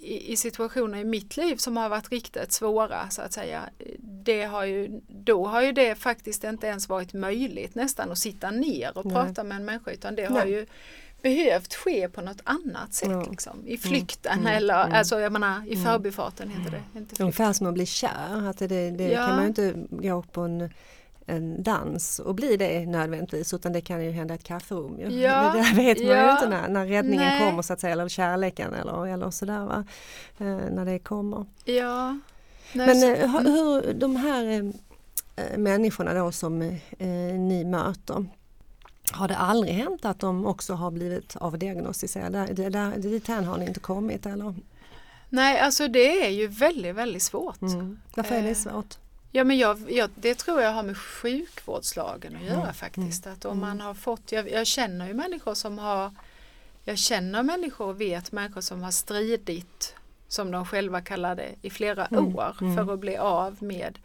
[0.01, 3.61] i, situationer i mitt liv som har varit riktigt svåra så att säga.
[3.99, 8.51] Det har ju, då har ju det faktiskt inte ens varit möjligt nästan att sitta
[8.51, 9.15] ner och Nej.
[9.15, 10.51] prata med en människa utan det har Nej.
[10.51, 10.65] ju
[11.21, 13.09] behövt ske på något annat sätt.
[13.11, 13.25] Ja.
[13.29, 13.67] Liksom.
[13.67, 14.47] I flykten Mm.
[14.57, 14.95] eller Mm.
[14.95, 16.99] alltså jag menar i förbifarten heter det.
[16.99, 17.23] Inte.
[17.23, 19.27] Ungefär som att bli kär, att det, det, det Ja.
[19.27, 20.69] kan man ju inte gå på en,
[21.25, 24.99] en dans och bli det nödvändigtvis utan det kan ju hända ett kafferum.
[24.99, 25.21] Ju.
[25.21, 26.31] Ja, Det där vet man ju ja.
[26.31, 27.49] inte när, när räddningen Nej.
[27.49, 29.83] kommer så att säga, eller kärleken eller, eller sådär va.
[30.37, 31.45] Eh, när det kommer.
[31.65, 32.19] Ja.
[32.73, 33.53] Nej, Men eh, hur, mm.
[33.53, 34.65] hur de här eh,
[35.45, 37.09] eh, människorna då som eh,
[37.39, 38.25] ni möter
[39.11, 42.47] har det aldrig hänt att de också har blivit avdiagnostiserade?
[42.53, 44.55] Det, där, dithän har ni inte kommit eller?
[45.29, 47.61] Nej, alltså det är ju väldigt, väldigt svårt.
[47.61, 47.99] Mm.
[48.15, 48.97] Varför är det Eh, svårt?
[49.37, 52.73] Ja, men jag, jag, det tror jag har med sjukvårdslagen att göra Mm.
[52.73, 53.27] faktiskt.
[53.27, 56.11] Att om man har fått, jag, jag känner ju människor som har,
[56.83, 59.95] jag känner människor och vet människor som har stridit,
[60.27, 62.75] som de själva kallar det, i flera Mm, år mm.
[62.85, 63.99] för att bli av med.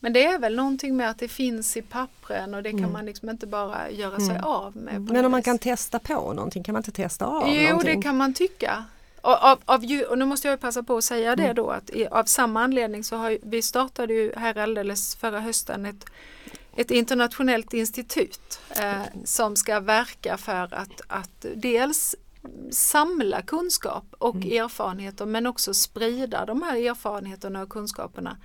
[0.00, 2.92] Men det är väl någonting med att det finns i pappren och det kan Mm.
[2.92, 4.44] man liksom inte bara göra sig Mm.
[4.44, 5.00] av med.
[5.00, 7.96] Men om man kan testa på någonting, kan man inte testa av Jo, någonting?
[7.96, 8.84] det kan man tycka.
[9.24, 11.54] Och, av, av, och nu måste jag passa på att säga det Mm.
[11.56, 15.86] då att i, av samma anledning så har vi startade ju här alldeles förra hösten
[15.86, 16.04] ett,
[16.76, 22.14] ett internationellt institut eh, som ska verka för att, att dels
[22.70, 24.64] samla kunskap och Mm.
[24.64, 28.36] erfarenheter men också sprida de här erfarenheterna och kunskaperna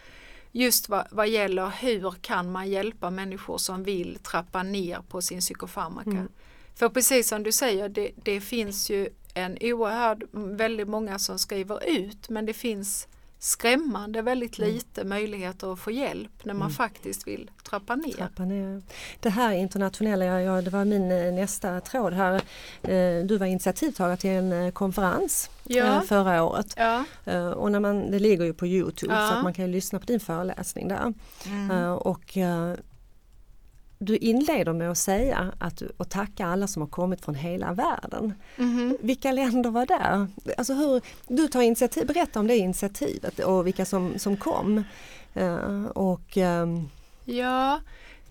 [0.51, 5.39] just vad, vad gäller hur kan man hjälpa människor som vill trappa ner på sin
[5.39, 6.09] psykofarmaka.
[6.09, 6.27] Mm.
[6.75, 11.89] För precis som du säger, det, det finns ju en oerhörd, väldigt många som skriver
[11.89, 13.07] ut men det finns
[13.41, 14.71] skrämmande väldigt Mm.
[14.71, 18.11] lite möjligheter att få hjälp när man faktiskt vill trappa ner.
[18.13, 18.81] Trappa ner.
[19.19, 22.33] Det här internationella, ja, det var min eh, nästa tråd här.
[22.81, 26.01] Eh, Du var initiativtagare till en eh, konferens Ja.
[26.07, 26.73] förra året.
[26.77, 27.03] Ja,
[27.55, 29.27] Och när man, det ligger ju på Youtube Ja.
[29.29, 31.13] så att man kan lyssna på din föreläsning där.
[31.45, 31.71] Mm.
[31.97, 32.37] Och
[34.01, 37.73] du inleder med att säga att du, och tacka alla som har kommit från hela
[37.73, 38.33] världen.
[38.57, 38.97] Mhm.
[39.01, 40.27] Vilka länder var där?
[40.57, 44.83] Alltså hur, du tar initiativ, berätta om det initiativet och vilka som, som kom.
[45.33, 46.89] Eh, Och ehm,
[47.25, 47.79] ja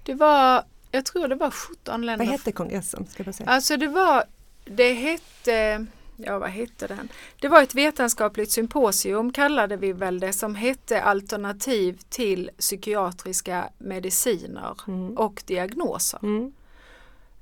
[0.02, 2.24] det var, jag tror det var 17 länder.
[2.26, 3.06] vad hette kongressen?
[3.10, 3.50] Ska jag säga?
[3.50, 4.24] Alltså det var,
[4.64, 5.86] det hette,
[6.18, 7.08] ja vad hette den?
[7.40, 14.76] Det var ett vetenskapligt symposium kallade vi väl det som hette alternativ till psykiatriska mediciner
[14.88, 15.16] Mm.
[15.16, 16.20] och diagnoser.
[16.22, 16.52] Mm.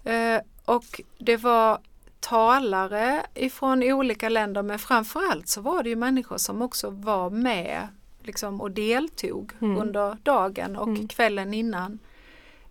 [0.05, 1.79] Eh, och det var
[2.21, 7.89] talare ifrån olika länder men framförallt så var det ju människor som också var med
[8.23, 9.79] liksom, och deltog Mm.
[9.79, 11.09] under dagen och Mm.
[11.09, 11.99] kvällen innan.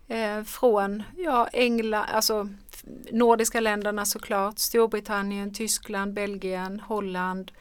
[0.07, 2.49] Eh, från ja, England, alltså
[3.11, 7.51] nordiska länderna såklart, Storbritannien, Tyskland, Belgien, Holland,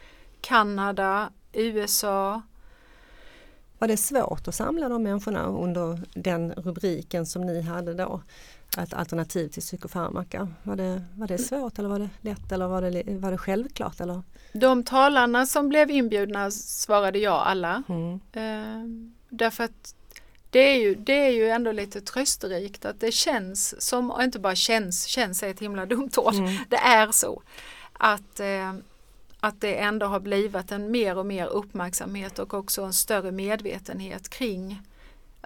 [0.40, 2.42] Kanada, USA.
[3.78, 8.22] Var det svårt att samla de människorna under den rubriken som ni hade då?
[8.78, 10.48] Ett alternativ till psykofarmaka.
[10.62, 14.00] Var det, var det svårt eller var det lätt eller var det, var det självklart?
[14.00, 14.22] Eller?
[14.52, 17.82] De talarna som blev inbjudna svarade ja alla.
[17.88, 18.20] Mm.
[18.32, 19.94] Eh, därför att
[20.54, 24.38] det är, ju, det är ju ändå lite trösterikt att det känns som, och inte
[24.38, 26.56] bara känns, känns är ett himla dumt ord, Mm.
[26.68, 27.42] det är så
[27.92, 28.72] att, eh,
[29.40, 34.28] att det ändå har blivit en mer och mer uppmärksamhet och också en större medvetenhet
[34.28, 34.82] kring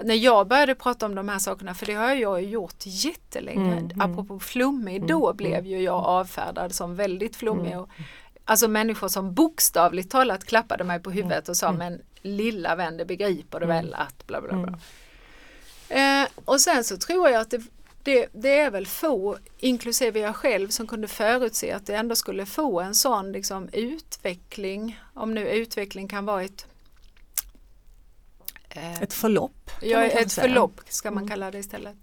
[0.03, 3.91] när jag började prata om de här sakerna, för det har jag gjort jättelänge, Mm,
[3.91, 4.01] mm.
[4.01, 5.37] apropå flummig, Mm, då mm.
[5.37, 7.73] blev ju jag avfärdad som väldigt flummig.
[7.73, 7.81] Mm.
[7.81, 7.89] Och,
[8.45, 13.05] alltså människor som bokstavligt talat klappade mig på huvudet och sa men lilla vän det
[13.05, 13.77] begriper du Mm.
[13.77, 14.79] väl att bla bla bla.
[15.91, 16.23] Mm.
[16.25, 17.63] Eh, och sen så tror jag att det,
[18.03, 22.47] det, det är väl få, inklusive jag själv, som kunde förutse att det ändå skulle
[22.47, 26.67] få en sån liksom, utveckling, om nu utveckling kan vara ett
[28.69, 29.71] eh, Ett förlopp?
[29.83, 30.43] Ja, ett säga.
[30.49, 31.29] förlopp ska man Mm.
[31.29, 31.97] kalla det istället.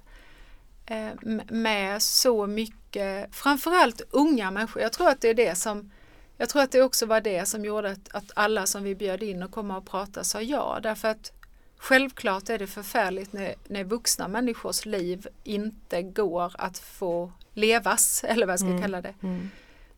[0.86, 1.10] Eh,
[1.50, 4.82] med så mycket, framförallt unga människor.
[4.82, 5.92] Jag tror att det är det som
[6.38, 9.24] jag tror att det också var det som gjorde att, att alla som vi bjöd
[9.24, 10.80] in och komma och prata sa ja.
[10.84, 11.32] Därför att
[11.78, 18.46] självklart är det förfärligt när, när vuxna människors liv inte går att få levas, eller
[18.46, 18.82] vad jag ska Mm.
[18.82, 19.14] kalla det.
[19.22, 19.50] Mm.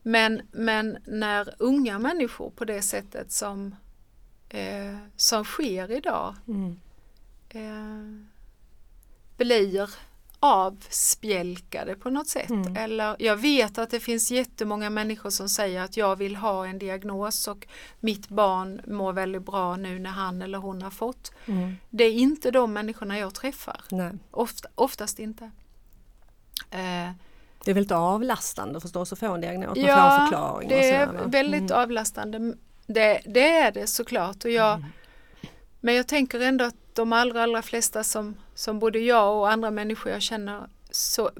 [0.02, 3.74] Men, men när unga människor på det sättet som,
[4.48, 6.80] eh, som sker idag Mm.
[7.48, 8.24] eh,
[9.36, 9.90] blir
[10.40, 12.50] avspjälkade på något sätt.
[12.50, 12.76] Mm.
[12.76, 16.78] Eller jag vet att det finns jättemånga människor som säger att jag vill ha en
[16.78, 17.66] diagnos och
[18.00, 21.32] mitt barn mår väldigt bra nu när han eller hon har fått.
[21.46, 21.76] Mm.
[21.90, 23.80] Det är inte de människorna jag träffar.
[23.90, 24.12] Nej.
[24.30, 25.44] Ofta, oftast inte.
[26.70, 27.10] Eh,
[27.64, 30.68] Det är väldigt avlastande förstås att få en diagnos, man får en Ja, förklaring.
[30.68, 31.82] det är sådär, väldigt Mm.
[31.82, 32.38] avlastande.
[32.86, 34.44] Det, det är det såklart.
[34.44, 34.84] Och jag,
[35.80, 39.70] Men jag tänker ändå att de allra, allra flesta som, som både jag och andra
[39.70, 41.30] människor jag känner, så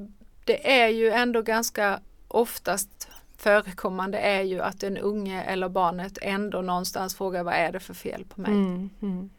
[0.45, 6.63] det är ju ändå ganska oftast förekommande är ju att den unge eller barnet ändå
[6.63, 8.51] någonstans frågar vad är det för fel på mig.
[8.51, 9.31] Mm, mm.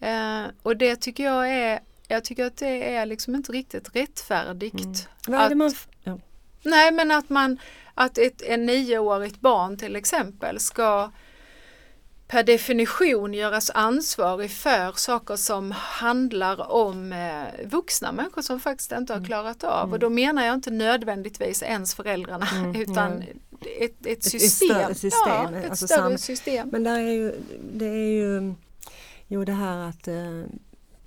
[0.00, 5.08] Eh, och det tycker jag är, jag tycker att det är liksom inte riktigt rättfärdigt.
[5.26, 5.40] Mm.
[5.40, 6.18] Att- man, ja.
[6.62, 7.58] Nej men att man,
[7.94, 11.10] att ett en nioårigt barn till exempel ska
[12.28, 19.12] per definition göras ansvarig för saker som handlar om eh, vuxna människor som faktiskt inte
[19.12, 19.22] Mm.
[19.22, 19.92] har klarat av.
[19.92, 23.66] Och då menar jag inte nödvändigtvis ens föräldrarna utan Mm, ja.
[23.80, 24.68] ett, ett ett system.
[24.68, 26.68] större system, Ja, ett alltså större system.
[26.72, 27.34] Men där är ju,
[27.72, 28.54] det är ju
[29.26, 30.42] jo det här att eh,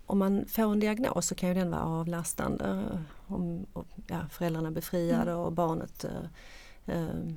[0.06, 2.84] om man får en diagnos så kan ju den vara avlastande.
[3.28, 6.28] Om och, ja, föräldrarna är befriade och barnet eh, eh,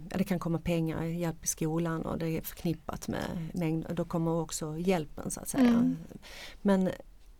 [0.09, 4.31] det kan komma pengar, hjälp i skolan och det är förknippat med mängd, då kommer
[4.31, 5.69] också hjälpen så att säga.
[5.69, 5.97] Mm.
[6.62, 6.90] Men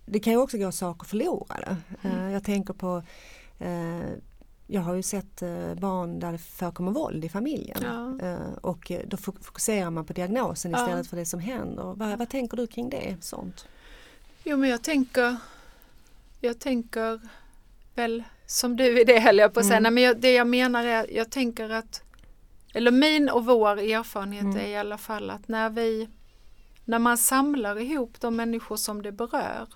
[0.07, 1.77] det kan ju också gå saker förlorade.
[2.03, 3.03] Eh, jag tänker på
[3.59, 4.01] eh,
[4.67, 8.27] jag har ju sett eh, barn där det förekommer våld i familjen Ja.
[8.29, 10.85] Eh, och eh, då fok- fokuserar man på diagnosen Ja.
[10.85, 11.95] istället för det som händer.
[11.97, 13.17] Vad, vad tänker du kring det?
[13.21, 13.69] Sånt?
[14.45, 15.37] Jo men jag tänker,
[16.41, 17.21] jag tänker
[17.95, 19.77] väl som du i det höll jag på att säga.
[19.79, 19.83] Mm.
[19.83, 22.03] Nej, men jag, det jag menar är, jag tänker att,
[22.75, 24.57] eller min och vår erfarenhet Mm.
[24.57, 26.09] är i alla fall att när vi,
[26.85, 29.67] när man samlar ihop de människor som det berör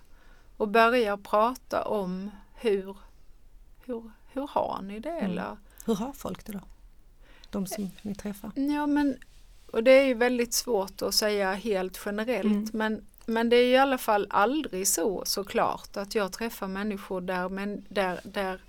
[0.57, 2.97] och börjar prata om hur,
[3.85, 5.25] hur, hur har ni det Mm.
[5.31, 5.57] eller
[5.87, 6.61] Hur har folk det då?
[7.51, 8.51] De som ni träffar?
[8.55, 9.17] Ja men
[9.73, 12.69] och det är ju väldigt svårt att säga helt generellt Mm.
[12.73, 17.49] men, men det är i alla fall aldrig så såklart att jag träffar människor där,
[17.49, 18.61] men, där, där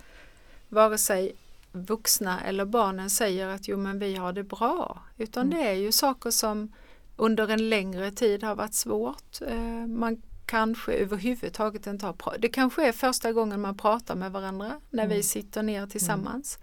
[0.68, 1.32] vare sig
[1.72, 5.58] vuxna eller barnen säger att jo men vi har det bra utan Mm.
[5.58, 6.72] det är ju saker som
[7.16, 9.40] under en längre tid har varit svårt.
[9.46, 12.36] Eh, man kanske överhuvudtaget inte har.
[12.38, 15.22] Det kanske är första gången man pratar med varandra när vi Mm.
[15.22, 16.58] sitter ner tillsammans.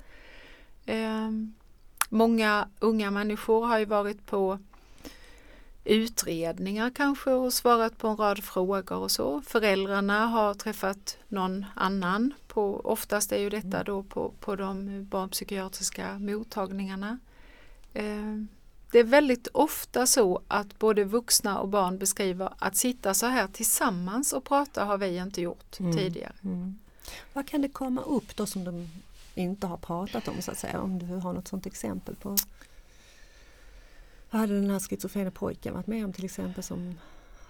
[0.85, 1.53] Ehm,
[2.09, 4.59] Många unga människor har ju varit på
[5.87, 9.41] utredningar kanske och svarat på en rad frågor och så.
[9.41, 12.33] Föräldrarna har träffat någon annan.
[12.47, 17.19] På, oftast är ju detta då på, på de barnpsykiatriska mottagningarna.
[17.93, 18.35] Eh,
[18.91, 23.47] Det är väldigt ofta så att både vuxna och barn beskriver att sitta så här
[23.47, 25.97] tillsammans och prata har vi inte gjort Mm.
[25.97, 26.33] tidigare.
[26.43, 26.79] Mm.
[27.33, 28.89] Vad kan det komma upp då som de
[29.35, 30.81] inte har pratat om så att säga?
[30.81, 32.35] Om du har något sådant exempel på
[34.31, 36.99] vad hade den här schizofrena pojken varit med om till exempel som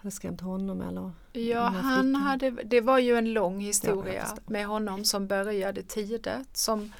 [0.01, 4.43] hade skrämt honom eller Ja, han hade, det var ju en lång Ja, historia förstår.
[4.51, 6.27] med honom som började tidigt.
[6.53, 6.91] Som,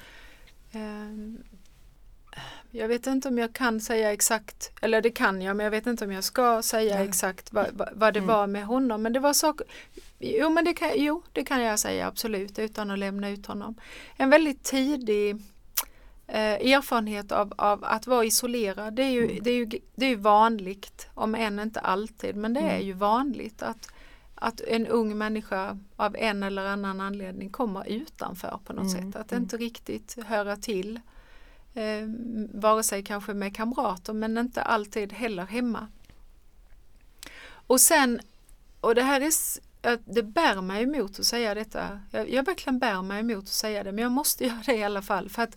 [0.72, 1.38] ehm,
[2.70, 5.86] jag vet inte om jag kan säga exakt, eller det kan jag, men jag vet
[5.86, 7.08] inte om jag ska säga Nej.
[7.08, 8.28] exakt vad, vad, vad det Mm.
[8.28, 9.02] var med honom.
[9.02, 9.66] Men det var saker,
[10.18, 13.74] jo, men det kan, jo, det kan jag säga absolut utan att lämna ut honom.
[14.16, 15.36] En väldigt tidig
[16.28, 18.94] eh, erfarenhet av, av att vara isolerad.
[18.94, 19.38] Det är, ju, Mm.
[19.42, 22.86] det, är ju, det är ju vanligt, om än inte alltid, men det är Mm.
[22.86, 23.88] ju vanligt att,
[24.34, 29.20] att en ung människa av en eller annan anledning kommer utanför på något Mm, sätt.
[29.20, 29.42] Att mm.
[29.42, 31.00] inte riktigt höra till.
[31.74, 32.08] Eh,
[32.54, 35.86] vare sig kanske med kamrater men inte alltid heller hemma.
[37.50, 38.20] Och sen,
[38.80, 39.32] och det här är,
[40.04, 42.00] det bär mig emot att säga detta.
[42.10, 44.84] Jag, jag verkligen bär mig emot att säga det men jag måste göra det i
[44.84, 45.28] alla fall.
[45.28, 45.56] För att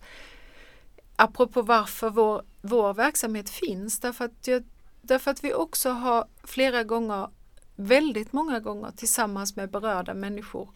[1.22, 4.00] apropå varför vår, vår verksamhet finns.
[4.00, 4.64] Därför att, jag,
[5.02, 7.30] därför att vi också har flera gånger,
[7.76, 10.70] väldigt många gånger tillsammans med berörda människor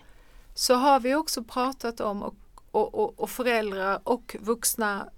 [0.53, 2.35] så har vi också pratat om och,
[2.71, 5.09] och, och, och föräldrar och vuxna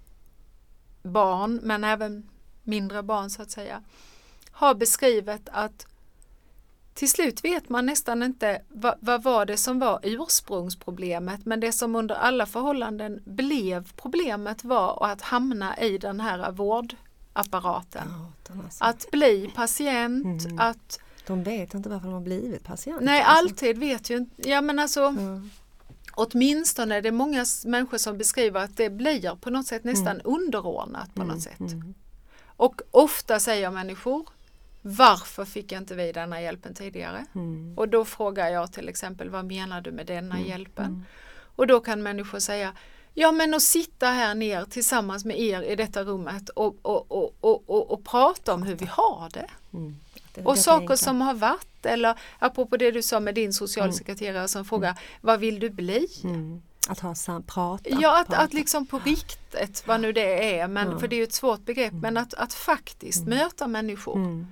[1.02, 2.28] barn men även
[2.62, 3.82] mindre barn så att säga
[4.50, 5.86] har beskrivit att
[6.98, 11.72] till slut vet man nästan inte vad, vad var det som var ursprungsproblemet men det
[11.72, 18.08] som under alla förhållanden blev problemet var att hamna i den här vårdapparaten.
[18.64, 18.84] Alltså.
[18.84, 20.58] Att bli patient, Mm.
[20.58, 23.04] att De vet inte varför de har blivit patienter.
[23.04, 23.38] nej alltså.
[23.44, 25.40] alltid vet ju inte, ja men alltså Ja.
[26.14, 31.14] åtminstone är det många människor som beskriver att det blir på något sätt nästan underordnat
[31.14, 31.60] på något sätt.
[31.60, 31.94] Mm.
[32.46, 34.28] Och ofta säger människor
[34.82, 37.26] varför fick inte vi denna hjälpen tidigare?
[37.34, 37.74] Mm.
[37.78, 40.48] Och då frågar jag till exempel vad menar du med denna Mm.
[40.48, 40.84] hjälpen?
[40.86, 41.04] Mm.
[41.56, 42.72] Och då kan människor säga
[43.14, 47.34] Ja men att sitta här ner tillsammans med er i detta rummet och, och, och,
[47.40, 49.46] och, och, och prata om hur vi har det.
[49.72, 49.96] Mm.
[50.34, 54.48] Det- Och det saker som har varit eller apropå det du sa med din socialsekreterare
[54.48, 56.06] som frågar vad vill du bli?
[56.24, 56.62] Mm.
[56.88, 57.84] Att ha sam, prata.
[58.00, 58.42] Ja, att, prata.
[58.42, 60.98] att liksom på riktigt, vad nu det är, men, Ja.
[60.98, 64.46] för det är ju ett svårt begrepp, men att, att faktiskt möta människor.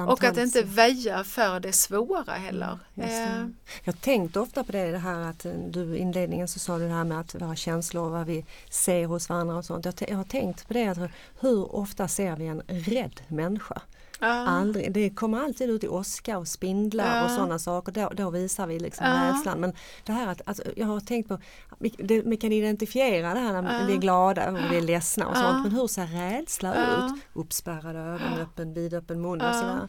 [0.00, 0.08] Mm.
[0.08, 2.78] Och att inte väja för det svåra heller.
[2.94, 3.22] Mm, det.
[3.22, 3.46] Eh,
[3.84, 6.78] Jag har tänkt ofta på det, det här att eh, du i inledningen så sa
[6.78, 9.84] du det här med att våra känslor, vad vi ser hos varandra och sånt.
[9.84, 10.98] Jag, jag har tänkt på det, att
[11.40, 13.82] hur ofta ser vi en rädd människa?
[14.26, 17.92] Aldrig, det kommer alltid ut i åska och spindlar och sådana saker.
[17.92, 19.60] Då, då visar vi liksom rädslan.
[19.60, 19.72] Men
[20.04, 21.38] det här att, att jag har tänkt på,
[21.78, 25.28] vi, det, vi kan identifiera det här när vi är glada och vi är ledsna
[25.28, 25.62] och sånt.
[25.62, 27.22] Men hur ser rädsla ut?
[27.32, 29.88] Uppspärrade ögon, öppen, vidöppen mun och sådär.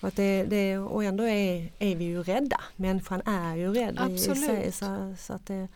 [0.00, 2.60] Och, att det, det, och ändå är, är vi ju rädda.
[2.76, 4.30] Människan är ju rädd i- i sig.
[4.68, 4.74] Absolut.
[4.74, 5.68] Så, så att det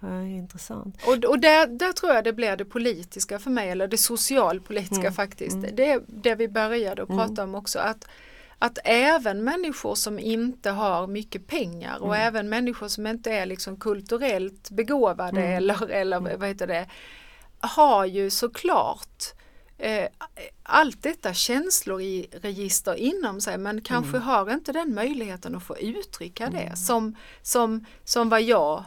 [0.00, 0.96] ja, intressant.
[1.06, 5.00] Och, och där, där tror jag det blir det politiska för mig, eller det socialpolitiska
[5.00, 5.56] Mm, faktiskt.
[5.56, 5.70] mm.
[5.76, 7.78] Det är det vi började att prata om också.
[7.78, 8.08] Att,
[8.58, 12.26] att även människor som inte har mycket pengar och Mm.
[12.26, 15.56] även människor som inte är liksom kulturellt begåvade Mm.
[15.56, 16.86] eller, eller vad heter det,
[17.60, 19.24] har ju såklart
[19.78, 20.06] eh,
[20.62, 24.22] allt detta känslor i register inom sig men kanske Mm.
[24.22, 28.84] har inte den möjligheten att få uttrycka det som, som, som vad jag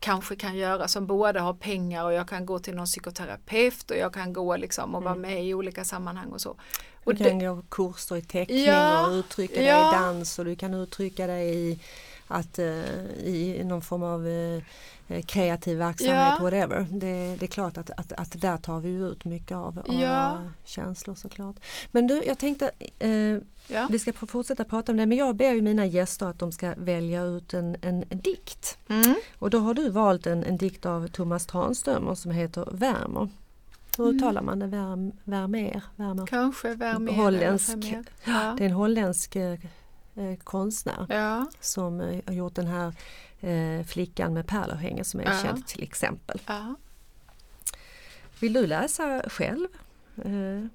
[0.00, 3.96] kanske kan göra som både har pengar och jag kan gå till någon psykoterapeut och
[3.96, 6.56] jag kan gå liksom och vara med i olika sammanhang och så.
[7.04, 9.90] Och Du kan gå kurser i teckning Ja, och uttrycka dig ja.
[9.90, 11.78] i dans och du kan uttrycka dig i,
[12.30, 12.66] att, eh,
[13.24, 14.62] i någon form av eh,
[15.08, 16.44] eh, kreativ verksamhet, Ja.
[16.44, 16.86] whatever.
[16.90, 20.38] Det, det är klart att, att, att där tar vi ut mycket av, Ja.
[20.64, 21.56] känslor såklart.
[21.90, 23.10] Men du, jag tänkte eh,
[23.68, 23.86] ja.
[23.90, 26.74] vi ska fortsätta prata om det men jag ber ju mina gäster att de ska
[26.76, 28.78] välja ut en, en, dikt.
[28.88, 29.14] Mm.
[29.38, 33.28] Och då har du valt en, en dikt av Thomas Tranströmer som heter Värmer.
[33.98, 34.16] Hur Mm.
[34.16, 34.66] uttalar man det?
[34.66, 35.82] Värm, värmer?
[35.96, 36.26] Värmer?
[36.26, 37.16] Kanske Vermeer.
[37.16, 37.68] Holländsk.
[37.68, 38.04] Vermeer.
[38.24, 38.54] Ja.
[38.58, 39.36] Det är en holländsk
[40.16, 41.46] eh, konstnär Ja.
[41.60, 42.92] som eh, har gjort den här
[43.40, 45.38] eh, flickan med pärlörhänge som är Ja.
[45.42, 46.40] känd till exempel.
[46.46, 46.74] Ja.
[48.40, 49.68] Vill du läsa själv?
[50.24, 50.66] Eh,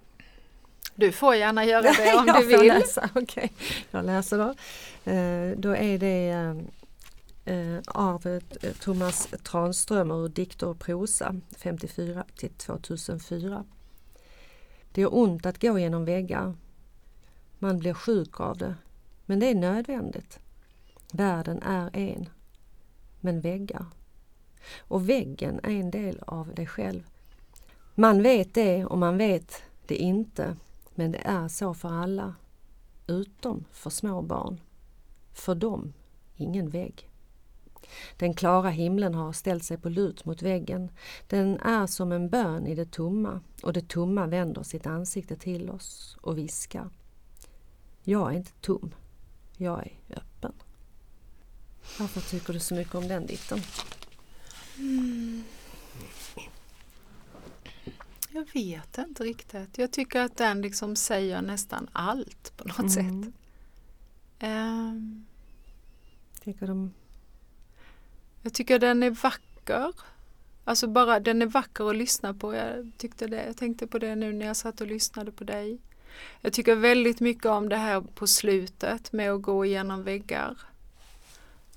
[0.96, 2.68] Du får gärna göra det om du vill.
[2.68, 3.10] Läsa.
[3.16, 3.52] Okej,
[3.92, 4.50] jag läser då.
[5.12, 6.30] Eh, då är det
[7.46, 8.40] eh, av
[8.80, 13.64] Thomas Tranströmer ur Dikter och prosa 54 till 2004.
[14.92, 16.56] Det gör ont att gå genom väggar.
[17.60, 18.76] Man blir sjuk av det.
[19.26, 20.40] Men det är nödvändigt.
[21.14, 22.30] Världen är en.
[23.20, 23.86] Men väggar.
[24.78, 27.04] Och väggen är en del av dig själv.
[27.96, 30.56] Man vet det och man vet det inte.
[30.96, 32.36] Men det är så för alla.
[33.08, 34.62] Utom för små barn.
[35.34, 35.94] För dem
[36.36, 37.10] ingen vägg.
[38.18, 40.92] Den klara himlen har ställt sig på lut mot väggen.
[41.28, 45.70] Den är som en bön i det tomma och det tomma vänder sitt ansikte till
[45.70, 46.90] oss och viskar.
[48.04, 48.92] Jag är inte tom.
[49.58, 50.54] Jag är öppen.
[52.00, 53.60] Varför tycker du så mycket om den dikten?
[58.30, 59.78] Jag vet inte riktigt.
[59.78, 63.24] Jag tycker att den liksom säger nästan allt på något Mm.
[63.24, 63.34] sätt.
[64.40, 65.26] Ehm,
[66.42, 66.94] Tycker de...
[68.42, 69.94] jag tycker den är vacker.
[70.64, 72.54] Alltså bara den är vacker att lyssna på.
[72.54, 75.78] Jag, tyckte det, jag tänkte på det nu när jag satt och lyssnade på dig.
[76.42, 80.58] Jag tycker väldigt mycket om det här på slutet med att gå igenom väggar.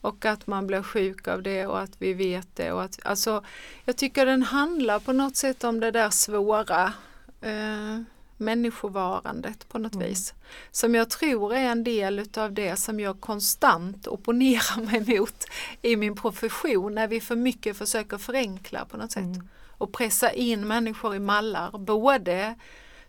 [0.01, 2.73] Och att man blir sjuk av det och att vi vet det.
[2.73, 3.45] Och att, alltså,
[3.85, 6.93] jag tycker den handlar på något sätt om det där svåra
[7.41, 8.01] eh,
[8.37, 10.09] människovarandet på något Mm.
[10.09, 10.35] vis.
[10.71, 15.45] Som jag tror är en del utav det som jag konstant opponerar mig mot
[15.83, 19.49] i min profession när vi för mycket försöker förenkla på något sätt Mm.
[19.79, 21.79] och pressa in människor i mallar.
[21.79, 22.55] Både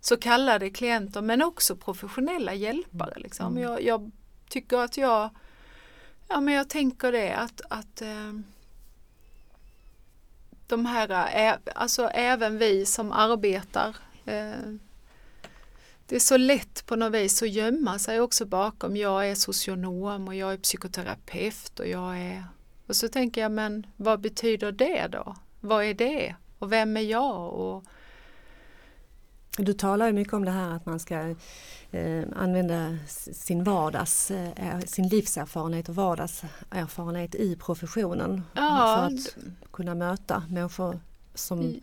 [0.02, 3.14] så kallade klienter men också professionella hjälpare.
[3.20, 3.58] Liksom.
[3.58, 3.64] Mm.
[3.64, 4.12] Jag, jag
[4.50, 5.30] tycker att jag
[6.32, 8.34] Ja men jag tänker det att, att eh,
[10.68, 13.96] de här, ä, alltså även vi som arbetar
[14.26, 14.74] eh,
[16.06, 20.28] det är så lätt på något vis att gömma sig också bakom jag är socionom
[20.28, 22.44] och jag är psykoterapeut och jag är
[22.88, 25.36] och så tänker jag men vad betyder det då?
[25.60, 26.36] Vad är det?
[26.60, 27.54] Och vem är jag?
[27.54, 27.84] Och,
[29.58, 31.36] Du talar ju mycket om det här att man ska
[31.92, 32.98] eh, använda
[33.34, 39.36] sin vardags, eh, sin livserfarenhet och vardagserfarenhet i professionen Ja, för att
[39.72, 41.00] kunna möta människor
[41.34, 41.80] som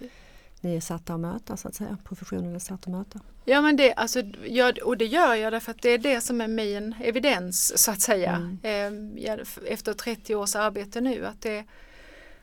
[0.60, 1.98] ni är satta att möta så att säga.
[2.04, 3.20] Professionen är satt att möta.
[3.44, 6.40] Ja men det, alltså, jag, och det gör jag därför att det är det som
[6.40, 8.58] är min evidens så att säga.
[8.62, 8.70] Eh,
[9.24, 11.64] jag- efter 30 års arbete nu att det,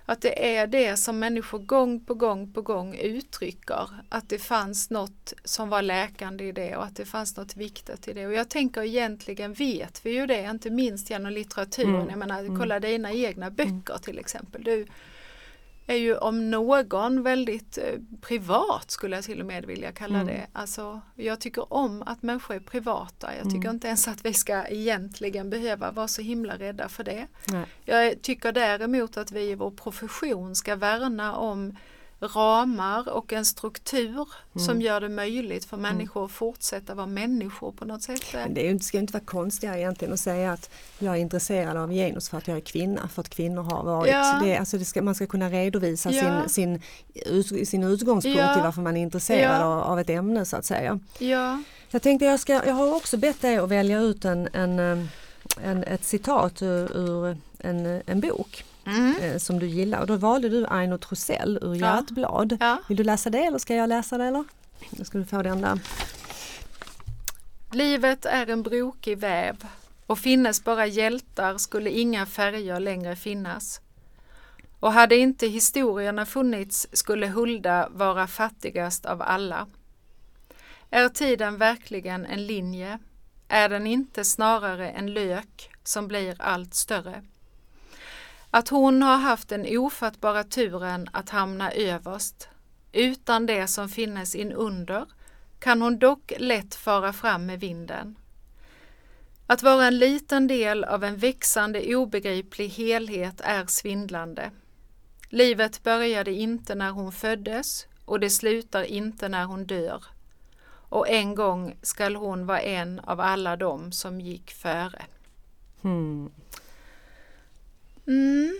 [0.06, 3.89] att det är det som människor gång på gång på gång uttrycker.
[4.10, 8.08] Att det fanns något som var läkande i det och att det fanns något viktigt
[8.08, 8.28] i det.
[8.28, 11.95] Och jag tänker egentligen vet vi ju det, inte minst genom litteraturen.
[11.95, 12.10] Mm.
[12.10, 12.60] Jag menar, Mm.
[12.60, 14.64] kolla dina egna böcker till exempel.
[14.64, 14.86] Du,
[15.88, 17.84] är ju om någon väldigt eh,
[18.22, 20.28] privat skulle jag till och med vilja kalla Mm.
[20.28, 20.48] det.
[20.54, 23.36] Alltså, jag tycker om att människor är privata.
[23.36, 23.76] Jag tycker Mm.
[23.76, 27.28] inte ens att vi ska egentligen behöva vara så himla rädda för det.
[27.48, 27.66] Nej.
[27.86, 31.78] Jag tycker däremot att vi i vår profession ska värna om
[32.28, 34.66] ramar och en struktur Mm.
[34.68, 38.22] som gör det möjligt för människor att fortsätta vara människor på något sätt.
[38.50, 40.70] Det är inte- ska inte vara konstigare egentligen att säga att
[41.00, 44.12] jag är intresserad av genus för att jag är kvinna, för att kvinnor har varit.
[44.12, 44.40] Ja.
[44.44, 46.48] Det, alltså det ska, man ska kunna redovisa Ja.
[46.50, 46.80] sin,
[47.44, 48.60] sin, sin utgångspunkt Ja.
[48.60, 49.66] i varför man är intresserad Ja.
[49.66, 51.00] av, av ett ämne så att säga.
[51.20, 54.80] Ja, Jag tänkte jag, ska, jag har också bett dig att välja ut en, en,
[54.80, 55.06] eh,
[55.64, 59.16] en, ett citat ur, ur en, en bok mm.
[59.16, 61.96] eh, som du gillar och då valde du Aino Trosell ur Ja.
[61.96, 62.58] Hjärtblad.
[62.60, 62.82] ja.
[62.88, 64.44] Vill du läsa det eller ska jag läsa det eller?
[64.90, 65.80] Då ska du få den där.
[67.72, 69.56] Livet är en brokig väv
[70.08, 73.82] och finnes bara hjältar skulle inga färger längre finnas.
[74.80, 79.68] Och hade inte historierna funnits skulle Hulda vara fattigast av alla.
[80.90, 83.00] Är tiden verkligen en linje?
[83.48, 87.24] Är den inte snarare en lök som blir allt större?
[88.56, 92.47] Att hon har haft den ofattbara turen att hamna överst,
[92.91, 95.06] utan det som finnes inunder,
[95.60, 98.16] kan hon dock lätt fara fram med vinden.
[99.47, 104.51] Att vara en liten del av en växande obegriplig helhet är svindlande.
[105.30, 110.04] Livet började inte när hon föddes och det slutar inte när hon dör.
[110.89, 115.06] Och en gång skall hon vara en av alla dem som gick före.
[115.82, 116.32] Hmm.
[118.08, 118.60] Mm.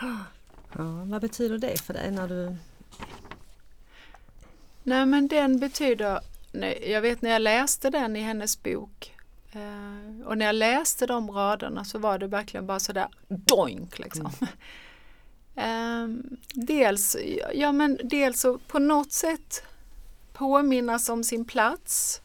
[0.00, 0.16] Ja,
[1.04, 2.56] vad betyder det för dig när du
[4.82, 6.20] Nej men den betyder,
[6.86, 9.16] jag vet när jag läste den i hennes bok
[9.52, 14.30] eh, och när jag läste de raderna så var det verkligen bara sådär doink liksom.
[15.54, 17.16] Ehm, dels,
[17.54, 19.62] ja men dels så på något sätt
[20.32, 22.20] påminnas om sin plats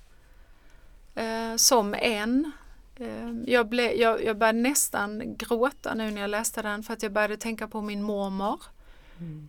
[1.16, 2.52] eh, som en.
[3.00, 7.04] Eh, jag, ble, jag, jag började nästan gråta nu när jag läste den för att
[7.04, 8.62] jag började tänka på min mormor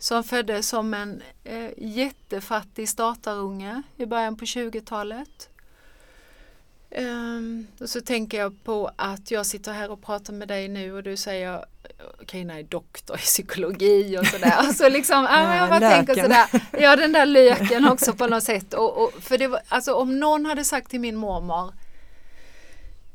[0.00, 5.48] som föddes som en eh, jättefattig statarunge i början på 20-talet.
[6.90, 10.92] Ehm, och så tänker jag på att jag sitter här och pratar med dig nu
[10.92, 11.64] och du säger
[12.26, 14.50] Carina är doktor i psykologi och sådär.
[14.50, 18.26] Alltså liksom, ja, men jag Ja, bara tänker sådär, ja den där löken också på
[18.26, 18.74] något sätt.
[18.74, 21.72] Och, och, för det var, alltså om någon hade sagt till min mormor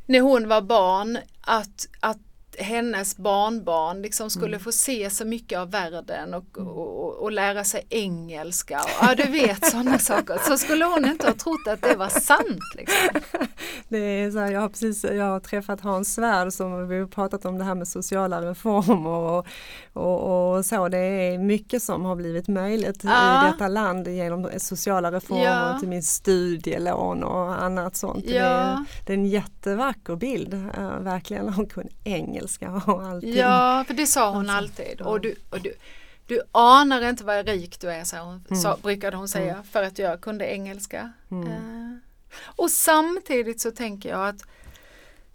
[0.05, 2.17] när hon var barn att, att
[2.59, 7.63] hennes barnbarn liksom skulle få se så mycket av världen och, och, och, och lära
[7.63, 8.79] sig engelska.
[8.79, 10.37] Och, ja, du vet sådana saker.
[10.47, 12.59] Så skulle hon inte ha trott att det var sant.
[12.77, 13.21] Liksom.
[13.89, 17.07] Det är så här, jag har precis jag har träffat Hans Svärd som vi har
[17.07, 19.45] pratat om det här med sociala reformer
[19.93, 20.87] och, och, så.
[20.89, 23.47] Det är mycket som har blivit möjligt Ja.
[23.47, 25.79] i detta land genom sociala reformer, Ja.
[25.79, 28.25] till min studielån och annat sånt.
[28.27, 28.43] Det, Ja.
[28.45, 31.49] är, det är en jättevacker bild, äh, verkligen.
[31.49, 32.40] Hon kunde engelska
[32.87, 33.35] och allting.
[33.35, 35.01] Ja, för det sa hon Alltså, alltid.
[35.01, 35.73] Och du, och du,
[36.27, 38.61] du anar inte vad rik du är, så hon, Mm.
[38.61, 41.11] sa, brukade hon säga, för att jag kunde engelska.
[41.31, 41.47] Mm.
[41.47, 41.97] Eh,
[42.45, 44.41] och samtidigt så tänker jag att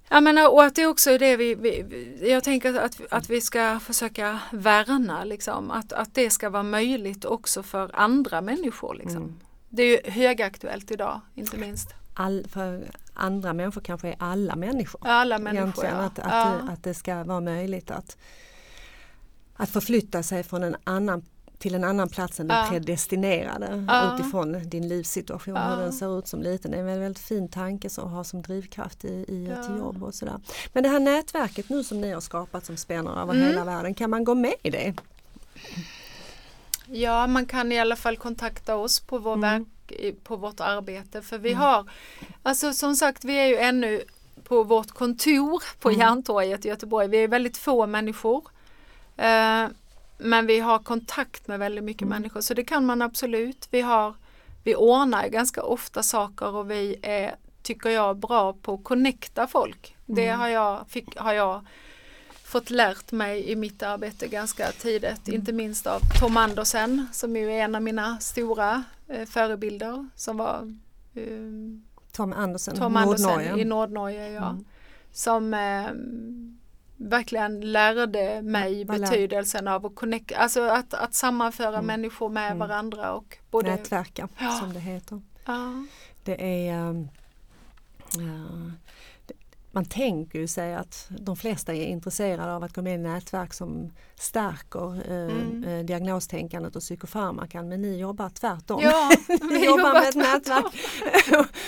[0.09, 3.30] jag menar, och att det också är det vi, vi vi- jag tänker att, att
[3.30, 8.94] vi ska försöka värna, liksom, att, att det ska vara möjligt också för andra människor.
[8.94, 9.16] Liksom.
[9.22, 9.40] Mm.
[9.68, 11.94] Det är ju högaktuellt idag, inte minst.
[12.19, 15.01] All, för andra människor kanske är alla människor.
[15.05, 15.85] Alla människor.
[15.85, 15.91] Ja.
[15.91, 16.59] att, att, ja.
[16.73, 18.17] att det ska vara möjligt att,
[19.57, 21.25] att förflytta sig från en annan
[21.59, 22.67] till en annan plats än den Ja.
[22.71, 24.14] predestinerade Ja.
[24.14, 25.69] utifrån din livssituation, Ja.
[25.75, 26.71] hur den ser ut som liten.
[26.71, 29.77] Det är en väldigt, väldigt fin tanke som har som drivkraft i, i ett Ja.
[29.79, 30.41] jobb och sådär.
[30.73, 33.47] Men det här nätverket nu som ni har skapat som spänner över Mm.
[33.47, 34.95] hela världen, kan man gå med i det?
[36.87, 39.67] Ja, man kan i alla fall kontakta oss på, vår Mm.
[40.22, 41.91] På vårt arbete för vi har,
[42.43, 44.03] alltså som sagt vi är ju ännu
[44.45, 46.01] på vårt kontor på Mm.
[46.01, 47.09] Järntorget i Göteborg.
[47.09, 48.45] Vi är väldigt få människor.
[49.16, 49.66] Eh,
[50.18, 52.18] men vi har kontakt med väldigt mycket Mm.
[52.18, 53.68] människor så det kan man absolut.
[53.70, 54.14] Vi, har,
[54.64, 59.97] vi ordnar ganska ofta saker och vi är, tycker jag, bra på att connecta folk.
[60.07, 60.41] Det Mm.
[60.41, 61.66] har jag, fick, har jag
[62.57, 65.40] fått lärt mig i mitt arbete ganska tidigt, Mm.
[65.40, 70.36] inte minst av Tom Andersen som ju är en av mina stora eh, förebilder som
[70.36, 70.74] var
[71.14, 71.22] eh,
[72.12, 73.59] Tom Andersen, Tom Andersen Nordnorge.
[73.61, 74.30] i Nordnorge.
[74.32, 74.48] Ja.
[74.50, 74.64] Mm.
[75.12, 75.86] Som eh,
[76.96, 81.86] verkligen lärde mig lär- betydelsen av att, connect, alltså att, att sammanföra Mm.
[81.86, 82.59] människor med Mm.
[82.59, 84.50] varandra och både Nätverka Ja.
[84.50, 85.20] som det heter.
[85.46, 85.84] ja,
[86.24, 86.92] Det är ja,
[88.12, 88.72] det-
[89.77, 93.55] man tänker ju sig att de flesta är intresserade av att gå med i nätverk
[93.55, 95.64] som stärker eh, Mm.
[95.64, 98.81] eh, diagnostänkandet och psykofarmakan men ni jobbar tvärtom.
[98.83, 99.11] Ja,
[99.51, 100.66] ni jobbar med ett nätverk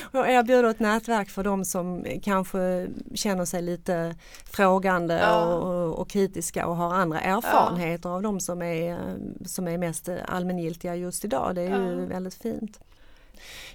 [0.13, 5.45] och erbjuder ett nätverk för de som kanske känner sig lite frågande Ja.
[5.55, 8.99] och, och kritiska och har andra erfarenheter av de som är,
[9.47, 11.55] som är mest allmängiltiga just idag.
[11.55, 12.07] Det är ju Ja.
[12.07, 12.81] väldigt fint.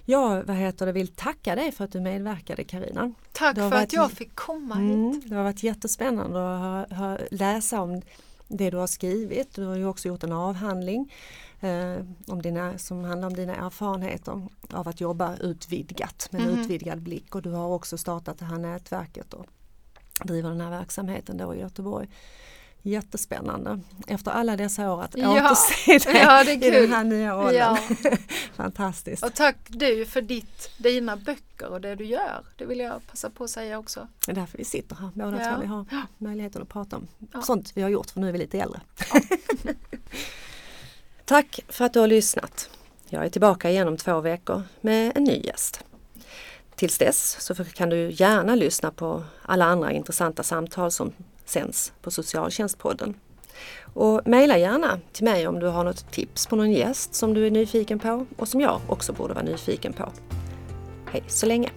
[0.04, 3.12] Jag vad heter det, vill tacka dig för att du medverkade Karina.
[3.32, 5.28] Tack för varit att jag fick komma Mm, hit.
[5.30, 8.02] det har varit jättespännande att ha, ha, läsa om
[8.48, 9.54] det du har skrivit.
[9.54, 11.12] Du har ju också gjort en avhandling
[11.60, 11.96] eh,
[12.26, 16.60] om dina, som handlar om dina erfarenheter av att jobba utvidgat med en Mhm.
[16.60, 19.46] utvidgad blick och du har också startat det här nätverket och
[20.24, 22.08] driver den här verksamheten då i Göteborg.
[22.86, 25.30] Jättespännande efter alla dessa år att Ja.
[25.50, 27.54] återse dig Ja, i den här nya rollen.
[27.54, 27.78] Ja.
[28.54, 29.24] Fantastiskt.
[29.24, 32.44] Och tack du för ditt, dina böcker och det du gör.
[32.56, 34.08] Det vill jag passa på att säga också.
[34.26, 35.54] Det är därför vi sitter här båda Ja.
[35.54, 35.60] två.
[35.60, 35.86] Vi har
[36.18, 37.42] möjligheten att prata om Ja.
[37.42, 38.80] sånt vi har gjort för nu är vi lite äldre.
[41.24, 42.70] Tack för att du har lyssnat.
[43.08, 45.84] Jag är tillbaka igen om två veckor med en ny gäst.
[46.76, 51.12] Tills dess så kan du gärna lyssna på alla andra intressanta samtal som
[51.44, 53.14] sänds på Socialtjänstpodden.
[53.94, 57.46] Och mejla gärna till mig om du har något tips på någon gäst som du
[57.46, 60.12] är nyfiken på och som jag också borde vara nyfiken på.
[61.10, 61.70] Hej så länge!